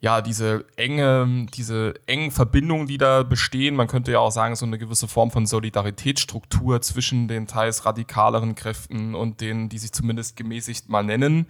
ja, 0.00 0.20
diese 0.20 0.64
enge, 0.76 1.46
diese 1.54 1.94
engen 2.06 2.30
Verbindungen, 2.30 2.86
die 2.86 2.98
da 2.98 3.24
bestehen, 3.24 3.74
man 3.74 3.88
könnte 3.88 4.12
ja 4.12 4.20
auch 4.20 4.30
sagen, 4.30 4.54
so 4.54 4.64
eine 4.64 4.78
gewisse 4.78 5.08
Form 5.08 5.32
von 5.32 5.44
Solidaritätsstruktur 5.44 6.80
zwischen 6.82 7.26
den 7.26 7.48
teils 7.48 7.84
radikaleren 7.84 8.54
Kräften 8.54 9.16
und 9.16 9.40
denen, 9.40 9.68
die 9.68 9.78
sich 9.78 9.92
zumindest 9.92 10.36
gemäßigt 10.36 10.88
mal 10.88 11.02
nennen, 11.02 11.46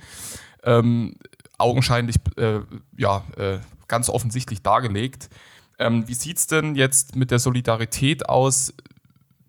ähm, 0.65 1.17
augenscheinlich, 1.59 2.17
äh, 2.37 2.61
ja, 2.97 3.23
äh, 3.37 3.59
ganz 3.87 4.09
offensichtlich 4.09 4.63
dargelegt. 4.63 5.29
Ähm, 5.79 6.09
wie 6.09 6.15
sieht 6.15 6.39
es 6.39 6.47
denn 6.47 6.75
jetzt 6.75 7.17
mit 7.17 7.31
der 7.31 7.39
Solidarität 7.39 8.29
aus 8.29 8.73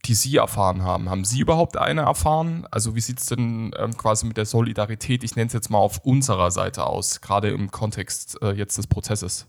die 0.09 0.15
Sie 0.15 0.37
erfahren 0.37 0.81
haben. 0.83 1.09
Haben 1.09 1.23
Sie 1.23 1.39
überhaupt 1.39 1.77
eine 1.77 2.01
erfahren? 2.01 2.67
Also 2.71 2.95
wie 2.95 3.01
sieht 3.01 3.19
es 3.19 3.27
denn 3.27 3.71
ähm, 3.77 3.95
quasi 3.95 4.25
mit 4.25 4.37
der 4.37 4.45
Solidarität, 4.45 5.23
ich 5.23 5.35
nenne 5.35 5.47
es 5.47 5.53
jetzt 5.53 5.69
mal 5.69 5.77
auf 5.77 6.03
unserer 6.03 6.49
Seite 6.49 6.87
aus, 6.87 7.21
gerade 7.21 7.49
im 7.49 7.69
Kontext 7.69 8.37
äh, 8.41 8.51
jetzt 8.51 8.79
des 8.79 8.87
Prozesses? 8.87 9.45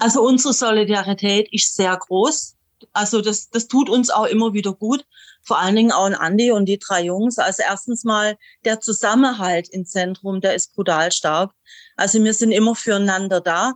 Also 0.00 0.22
unsere 0.22 0.52
Solidarität 0.52 1.48
ist 1.52 1.76
sehr 1.76 1.96
groß. 1.96 2.56
Also 2.92 3.22
das, 3.22 3.48
das 3.50 3.68
tut 3.68 3.88
uns 3.88 4.10
auch 4.10 4.26
immer 4.26 4.52
wieder 4.52 4.72
gut. 4.72 5.06
Vor 5.40 5.60
allen 5.60 5.76
Dingen 5.76 5.92
auch 5.92 6.04
an 6.04 6.14
Andi 6.14 6.50
und 6.50 6.66
die 6.66 6.80
drei 6.80 7.04
Jungs. 7.04 7.38
Also 7.38 7.62
erstens 7.62 8.02
mal 8.02 8.36
der 8.64 8.80
Zusammenhalt 8.80 9.68
im 9.68 9.86
Zentrum, 9.86 10.40
der 10.40 10.56
ist 10.56 10.74
brutal 10.74 11.12
stark. 11.12 11.52
Also 11.96 12.22
wir 12.22 12.34
sind 12.34 12.50
immer 12.50 12.74
füreinander 12.74 13.40
da. 13.40 13.74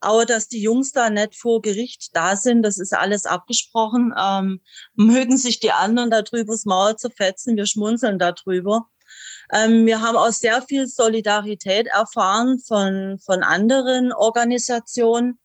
Aber 0.00 0.26
dass 0.26 0.48
die 0.48 0.62
Jungs 0.62 0.92
da 0.92 1.10
nicht 1.10 1.34
vor 1.36 1.60
Gericht 1.60 2.14
da 2.14 2.36
sind, 2.36 2.62
das 2.62 2.78
ist 2.78 2.94
alles 2.94 3.26
abgesprochen. 3.26 4.14
Ähm, 4.16 4.60
mögen 4.94 5.36
sich 5.36 5.60
die 5.60 5.72
anderen 5.72 6.10
darüber 6.10 6.52
das 6.52 6.64
Maul 6.64 6.96
zerfetzen, 6.96 7.56
wir 7.56 7.66
schmunzeln 7.66 8.18
darüber. 8.18 8.88
Ähm, 9.52 9.86
wir 9.86 10.02
haben 10.02 10.16
auch 10.16 10.30
sehr 10.30 10.62
viel 10.62 10.86
Solidarität 10.86 11.86
erfahren 11.86 12.58
von, 12.58 13.18
von 13.24 13.42
anderen 13.42 14.12
Organisationen, 14.12 15.38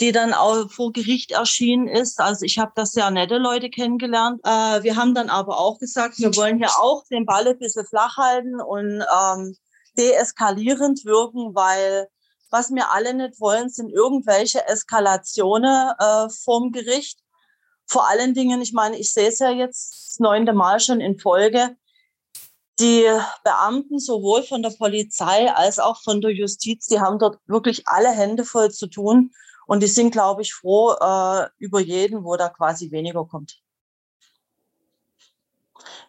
die 0.00 0.12
dann 0.12 0.32
auch 0.32 0.70
vor 0.70 0.92
Gericht 0.92 1.32
erschienen 1.32 1.88
ist. 1.88 2.20
Also 2.20 2.44
ich 2.44 2.58
habe 2.58 2.72
da 2.74 2.86
sehr 2.86 3.10
nette 3.10 3.38
Leute 3.38 3.70
kennengelernt. 3.70 4.40
Äh, 4.44 4.82
wir 4.82 4.96
haben 4.96 5.14
dann 5.14 5.30
aber 5.30 5.58
auch 5.58 5.78
gesagt, 5.78 6.18
wir 6.18 6.34
wollen 6.36 6.58
hier 6.58 6.70
auch 6.80 7.04
den 7.10 7.26
Ball 7.26 7.46
ein 7.46 7.58
bisschen 7.58 7.86
flach 7.86 8.16
halten 8.16 8.60
und 8.60 9.02
ähm, 9.02 9.56
deeskalierend 9.96 11.04
wirken, 11.04 11.54
weil 11.54 12.08
was 12.50 12.70
wir 12.70 12.90
alle 12.92 13.14
nicht 13.14 13.40
wollen, 13.40 13.68
sind 13.68 13.90
irgendwelche 13.90 14.66
Eskalationen 14.66 15.92
äh, 15.98 16.28
vom 16.28 16.72
Gericht. 16.72 17.20
Vor 17.86 18.08
allen 18.08 18.34
Dingen, 18.34 18.62
ich 18.62 18.72
meine, 18.72 18.96
ich 18.96 19.12
sehe 19.12 19.28
es 19.28 19.38
ja 19.38 19.50
jetzt 19.50 20.10
das 20.10 20.20
neunte 20.20 20.52
Mal 20.52 20.80
schon 20.80 21.00
in 21.00 21.18
Folge, 21.18 21.76
die 22.80 23.06
Beamten 23.44 23.98
sowohl 23.98 24.42
von 24.42 24.62
der 24.62 24.70
Polizei 24.70 25.52
als 25.52 25.78
auch 25.78 26.00
von 26.02 26.20
der 26.20 26.32
Justiz, 26.32 26.86
die 26.86 27.00
haben 27.00 27.18
dort 27.18 27.38
wirklich 27.46 27.86
alle 27.86 28.10
Hände 28.10 28.44
voll 28.44 28.70
zu 28.70 28.88
tun. 28.88 29.32
Und 29.66 29.82
die 29.82 29.86
sind, 29.86 30.10
glaube 30.10 30.42
ich, 30.42 30.52
froh 30.52 30.92
äh, 30.92 31.48
über 31.58 31.80
jeden, 31.80 32.24
wo 32.24 32.36
da 32.36 32.48
quasi 32.50 32.90
weniger 32.90 33.24
kommt. 33.24 33.60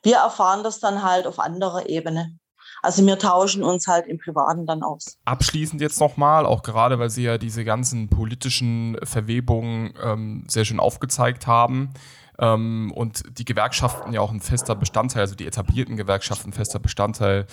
Wir 0.03 0.17
erfahren 0.17 0.63
das 0.63 0.79
dann 0.79 1.03
halt 1.03 1.25
auf 1.25 1.39
anderer 1.39 1.87
Ebene. 1.87 2.37
Also 2.85 3.03
wir 3.03 3.17
tauschen 3.17 3.63
uns 3.63 3.87
halt 3.87 4.05
im 4.05 4.19
Privaten 4.19 4.67
dann 4.67 4.83
aus. 4.83 5.17
Abschließend 5.25 5.81
jetzt 5.81 5.99
nochmal, 5.99 6.45
auch 6.45 6.61
gerade 6.61 6.99
weil 6.99 7.09
Sie 7.09 7.23
ja 7.23 7.39
diese 7.39 7.65
ganzen 7.65 8.09
politischen 8.09 8.95
Verwebungen 9.01 9.95
ähm, 10.03 10.43
sehr 10.47 10.65
schön 10.65 10.79
aufgezeigt 10.79 11.47
haben 11.47 11.89
ähm, 12.37 12.91
und 12.93 13.23
die 13.39 13.43
Gewerkschaften 13.43 14.13
ja 14.13 14.21
auch 14.21 14.31
ein 14.31 14.39
fester 14.39 14.75
Bestandteil, 14.75 15.21
also 15.21 15.33
die 15.33 15.47
etablierten 15.47 15.97
Gewerkschaften 15.97 16.49
ein 16.49 16.53
fester 16.53 16.77
Bestandteil 16.77 17.47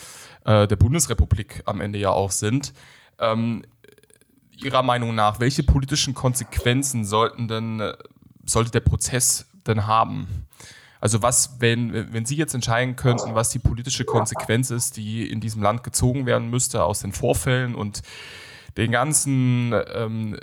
äh, 0.44 0.68
der 0.68 0.76
Bundesrepublik 0.76 1.62
am 1.64 1.80
Ende 1.80 1.98
ja 1.98 2.10
auch 2.10 2.30
sind. 2.30 2.74
Ähm, 3.18 3.64
Ihrer 4.62 4.82
Meinung 4.82 5.14
nach, 5.14 5.40
welche 5.40 5.62
politischen 5.62 6.14
Konsequenzen 6.14 7.06
sollten 7.06 7.48
denn, 7.48 7.82
sollte 8.44 8.70
der 8.70 8.80
Prozess 8.80 9.46
denn 9.66 9.86
haben? 9.86 10.46
Also 11.02 11.20
was, 11.20 11.56
wenn, 11.58 12.12
wenn 12.12 12.26
Sie 12.26 12.36
jetzt 12.36 12.54
entscheiden 12.54 12.94
könnten, 12.94 13.34
was 13.34 13.48
die 13.48 13.58
politische 13.58 14.04
Konsequenz 14.04 14.70
ist, 14.70 14.96
die 14.96 15.28
in 15.28 15.40
diesem 15.40 15.60
Land 15.60 15.82
gezogen 15.82 16.26
werden 16.26 16.48
müsste 16.48 16.84
aus 16.84 17.00
den 17.00 17.12
Vorfällen 17.12 17.74
und 17.74 18.02
den 18.76 18.92
ganzen 18.92 19.74
ähm, 19.94 20.38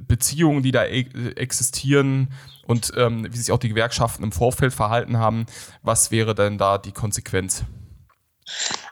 Beziehungen, 0.00 0.62
die 0.62 0.72
da 0.72 0.86
e 0.86 1.04
existieren 1.36 2.32
und 2.66 2.90
ähm, 2.96 3.26
wie 3.30 3.36
sich 3.36 3.52
auch 3.52 3.58
die 3.58 3.68
Gewerkschaften 3.68 4.22
im 4.22 4.32
Vorfeld 4.32 4.72
verhalten 4.72 5.18
haben, 5.18 5.44
was 5.82 6.10
wäre 6.10 6.34
denn 6.34 6.56
da 6.56 6.78
die 6.78 6.92
Konsequenz? 6.92 7.64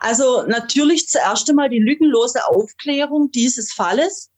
Also 0.00 0.42
natürlich 0.42 1.08
zuerst 1.08 1.48
einmal 1.48 1.70
die 1.70 1.78
lückenlose 1.78 2.46
Aufklärung 2.46 3.30
dieses 3.30 3.72
Falles 3.72 4.32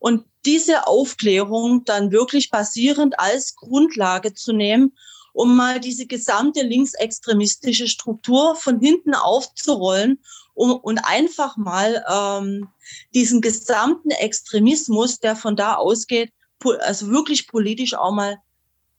und 0.00 0.24
diese 0.44 0.88
Aufklärung 0.88 1.84
dann 1.84 2.10
wirklich 2.10 2.50
basierend 2.50 3.20
als 3.20 3.54
Grundlage 3.54 4.34
zu 4.34 4.52
nehmen 4.52 4.94
um 5.38 5.54
mal 5.54 5.78
diese 5.78 6.06
gesamte 6.06 6.62
linksextremistische 6.62 7.86
Struktur 7.86 8.56
von 8.56 8.80
hinten 8.80 9.14
aufzurollen 9.14 10.18
um, 10.54 10.72
und 10.72 10.98
einfach 10.98 11.56
mal 11.56 12.04
ähm, 12.10 12.68
diesen 13.14 13.40
gesamten 13.40 14.10
Extremismus, 14.10 15.20
der 15.20 15.36
von 15.36 15.54
da 15.54 15.76
ausgeht, 15.76 16.32
also 16.80 17.10
wirklich 17.10 17.46
politisch 17.46 17.94
auch 17.94 18.10
mal 18.10 18.38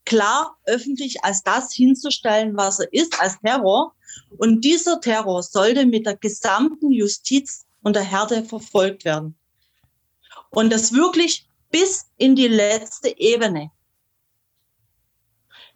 klar 0.05 0.55
öffentlich 0.63 1.25
als 1.25 1.43
das 1.43 1.73
hinzustellen, 1.73 2.55
was 2.55 2.79
er 2.79 2.93
ist, 2.93 3.19
als 3.19 3.37
Terror. 3.41 3.93
Und 4.37 4.63
dieser 4.63 5.01
Terror 5.01 5.43
sollte 5.43 5.85
mit 5.85 6.05
der 6.05 6.15
gesamten 6.15 6.89
Justiz 6.89 7.65
und 7.81 7.97
der 7.97 8.03
Härte 8.03 8.45
verfolgt 8.45 9.03
werden. 9.03 9.35
Und 10.51 10.71
das 10.71 10.93
wirklich 10.93 11.45
bis 11.69 12.05
in 12.15 12.37
die 12.37 12.47
letzte 12.47 13.09
Ebene 13.19 13.71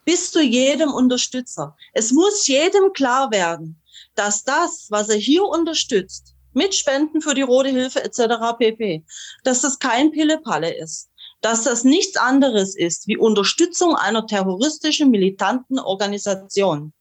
bis 0.05 0.31
zu 0.31 0.41
jedem 0.41 0.91
Unterstützer. 0.91 1.75
Es 1.93 2.11
muss 2.11 2.47
jedem 2.47 2.93
klar 2.93 3.31
werden, 3.31 3.81
dass 4.15 4.43
das, 4.43 4.87
was 4.89 5.09
er 5.09 5.17
hier 5.17 5.43
unterstützt, 5.43 6.35
mit 6.53 6.75
Spenden 6.75 7.21
für 7.21 7.33
die 7.33 7.41
Rote 7.41 7.69
Hilfe 7.69 8.03
etc. 8.03 8.57
pp., 8.57 9.03
dass 9.43 9.61
das 9.61 9.79
kein 9.79 10.11
Pillepalle 10.11 10.75
ist, 10.75 11.09
dass 11.41 11.63
das 11.63 11.83
nichts 11.83 12.15
anderes 12.17 12.75
ist 12.75 13.07
wie 13.07 13.17
Unterstützung 13.17 13.95
einer 13.95 14.27
terroristischen, 14.27 15.09
militanten 15.09 15.79
Organisation. 15.79 16.93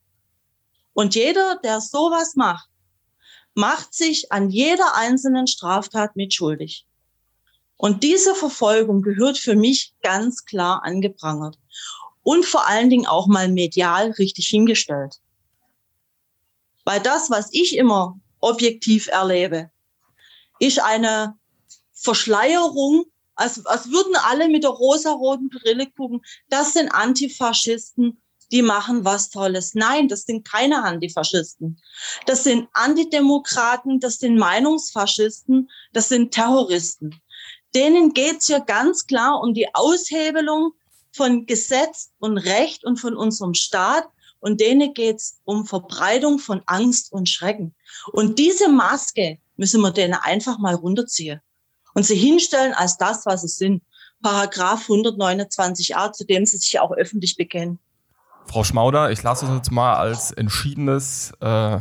Und 0.94 1.14
jeder, 1.14 1.58
der 1.62 1.80
sowas 1.80 2.34
macht, 2.34 2.68
macht 3.54 3.94
sich 3.94 4.32
an 4.32 4.48
jeder 4.48 4.94
einzelnen 4.94 5.46
Straftat 5.46 6.16
mitschuldig. 6.16 6.86
Und 7.76 8.02
diese 8.02 8.34
Verfolgung 8.34 9.02
gehört 9.02 9.38
für 9.38 9.56
mich 9.56 9.92
ganz 10.02 10.44
klar 10.44 10.82
angeprangert 10.84 11.58
und 12.22 12.44
vor 12.44 12.66
allen 12.66 12.90
Dingen 12.90 13.06
auch 13.06 13.26
mal 13.26 13.48
medial 13.48 14.10
richtig 14.12 14.46
hingestellt. 14.46 15.20
Weil 16.84 17.00
das, 17.00 17.30
was 17.30 17.48
ich 17.52 17.76
immer 17.76 18.18
objektiv 18.40 19.08
erlebe, 19.08 19.70
ist 20.58 20.80
eine 20.80 21.34
Verschleierung, 21.92 23.04
als, 23.34 23.64
als 23.66 23.90
würden 23.90 24.14
alle 24.16 24.48
mit 24.48 24.64
der 24.64 24.70
rosaroten 24.70 25.48
Brille 25.48 25.90
gucken, 25.90 26.20
das 26.48 26.74
sind 26.74 26.90
Antifaschisten, 26.90 28.20
die 28.50 28.62
machen 28.62 29.04
was 29.04 29.30
Tolles. 29.30 29.74
Nein, 29.74 30.08
das 30.08 30.22
sind 30.22 30.46
keine 30.46 30.84
Antifaschisten. 30.84 31.80
Das 32.26 32.44
sind 32.44 32.68
Antidemokraten, 32.74 33.98
das 33.98 34.18
sind 34.18 34.36
Meinungsfaschisten, 34.36 35.70
das 35.92 36.10
sind 36.10 36.32
Terroristen. 36.32 37.18
Denen 37.74 38.12
geht's 38.12 38.48
ja 38.48 38.58
ganz 38.58 39.06
klar 39.06 39.40
um 39.40 39.54
die 39.54 39.74
Aushebelung 39.74 40.72
von 41.12 41.46
Gesetz 41.46 42.10
und 42.18 42.38
Recht 42.38 42.84
und 42.84 42.98
von 42.98 43.16
unserem 43.16 43.54
Staat. 43.54 44.04
Und 44.40 44.60
denen 44.60 44.92
geht's 44.92 45.40
um 45.44 45.66
Verbreitung 45.66 46.40
von 46.40 46.62
Angst 46.66 47.12
und 47.12 47.28
Schrecken. 47.28 47.74
Und 48.12 48.40
diese 48.40 48.68
Maske 48.68 49.38
müssen 49.56 49.80
wir 49.82 49.92
denen 49.92 50.14
einfach 50.14 50.58
mal 50.58 50.74
runterziehen 50.74 51.40
und 51.94 52.04
sie 52.04 52.16
hinstellen 52.16 52.74
als 52.74 52.96
das, 52.96 53.26
was 53.26 53.42
sie 53.42 53.48
sind. 53.48 53.82
Paragraph 54.22 54.88
129a, 54.88 56.12
zu 56.12 56.24
dem 56.24 56.46
sie 56.46 56.56
sich 56.56 56.78
auch 56.78 56.92
öffentlich 56.92 57.36
bekennen. 57.36 57.78
Frau 58.46 58.64
Schmauder, 58.64 59.10
ich 59.10 59.22
lasse 59.22 59.46
es 59.46 59.52
jetzt 59.52 59.70
mal 59.70 59.94
als 59.94 60.30
entschiedenes 60.32 61.32
äh, 61.40 61.78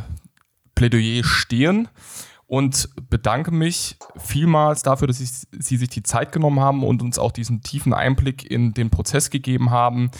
Plädoyer 0.74 1.24
stehen 1.24 1.88
und 2.52 2.90
bedanke 3.08 3.50
mich 3.50 3.96
vielmals 4.18 4.82
dafür, 4.82 5.06
dass 5.06 5.16
Sie 5.16 5.76
sich 5.78 5.88
die 5.88 6.02
Zeit 6.02 6.32
genommen 6.32 6.60
haben 6.60 6.84
und 6.84 7.00
uns 7.00 7.18
auch 7.18 7.32
diesen 7.32 7.62
tiefen 7.62 7.94
Einblick 7.94 8.44
in 8.44 8.74
den 8.74 8.90
Prozess 8.90 9.30
gegeben 9.30 9.70
haben, 9.70 10.10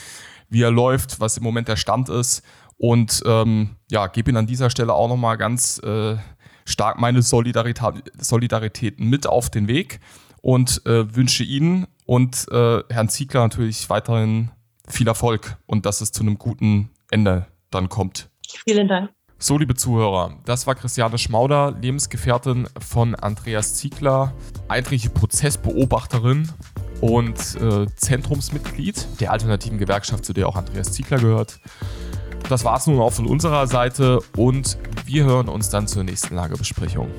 wie 0.49 0.63
er 0.63 0.71
läuft, 0.71 1.21
was 1.21 1.37
im 1.37 1.43
Moment 1.43 1.69
der 1.69 1.77
Stand 1.77 2.09
ist. 2.09 2.43
Und 2.79 3.23
ähm, 3.27 3.77
ja, 3.91 4.07
gebe 4.07 4.31
Ihnen 4.31 4.39
an 4.39 4.47
dieser 4.47 4.71
Stelle 4.71 4.95
auch 4.95 5.11
nochmal 5.11 5.37
ganz 5.37 5.79
äh, 5.81 6.17
stark 6.65 6.99
meine 6.99 7.21
Solidarität, 7.21 8.11
Solidarität 8.19 8.99
mit 8.99 9.27
auf 9.27 9.51
den 9.51 9.69
Weg 9.69 10.01
und 10.41 10.81
äh, 10.87 11.15
wünsche 11.15 11.45
Ihnen 11.45 11.87
und 12.07 12.49
äh, 12.51 12.83
Herrn 12.89 13.11
Ziegler 13.11 13.43
natürlich 13.43 13.91
weiterhin 13.91 14.53
viel 14.89 15.07
Erfolg 15.07 15.59
und 15.67 15.85
dass 15.85 16.01
es 16.01 16.13
zu 16.13 16.23
einem 16.23 16.39
guten 16.39 16.89
Ende 17.11 17.45
dann 17.71 17.91
kommt. 17.91 18.31
Vielen 18.65 18.89
Dank. 18.89 19.11
So, 19.45 19.59
liebe 19.59 19.75
Zuhörer, 19.75 20.37
das 20.45 20.69
war 20.69 20.77
Christiane 20.77 21.19
Schmauder, 21.19 21.73
Lebensgefährtin 21.73 22.69
von 22.79 23.17
Andreas 23.17 23.75
Ziegler, 23.75 24.35
eidliche 24.69 25.11
Prozessbeobachterin 25.11 26.49
und 27.01 27.57
äh, 27.57 27.87
Zentrumsmitglied 27.97 29.05
der 29.19 29.33
alternativen 29.33 29.79
Gewerkschaft, 29.79 30.25
zu 30.25 30.33
der 30.33 30.47
auch 30.47 30.55
Andreas 30.55 30.93
Ziegler 30.93 31.19
gehört. 31.19 31.59
Das 32.49 32.65
war 32.65 32.77
es 32.77 32.87
nun 32.87 33.01
auch 33.01 33.13
von 33.13 33.27
unserer 33.27 33.67
Seite 33.67 34.21
und 34.37 34.79
wir 35.07 35.25
hören 35.25 35.49
uns 35.49 35.71
dann 35.71 35.89
zur 35.89 36.05
nächsten 36.05 36.37
Lagebesprechung. 36.37 37.11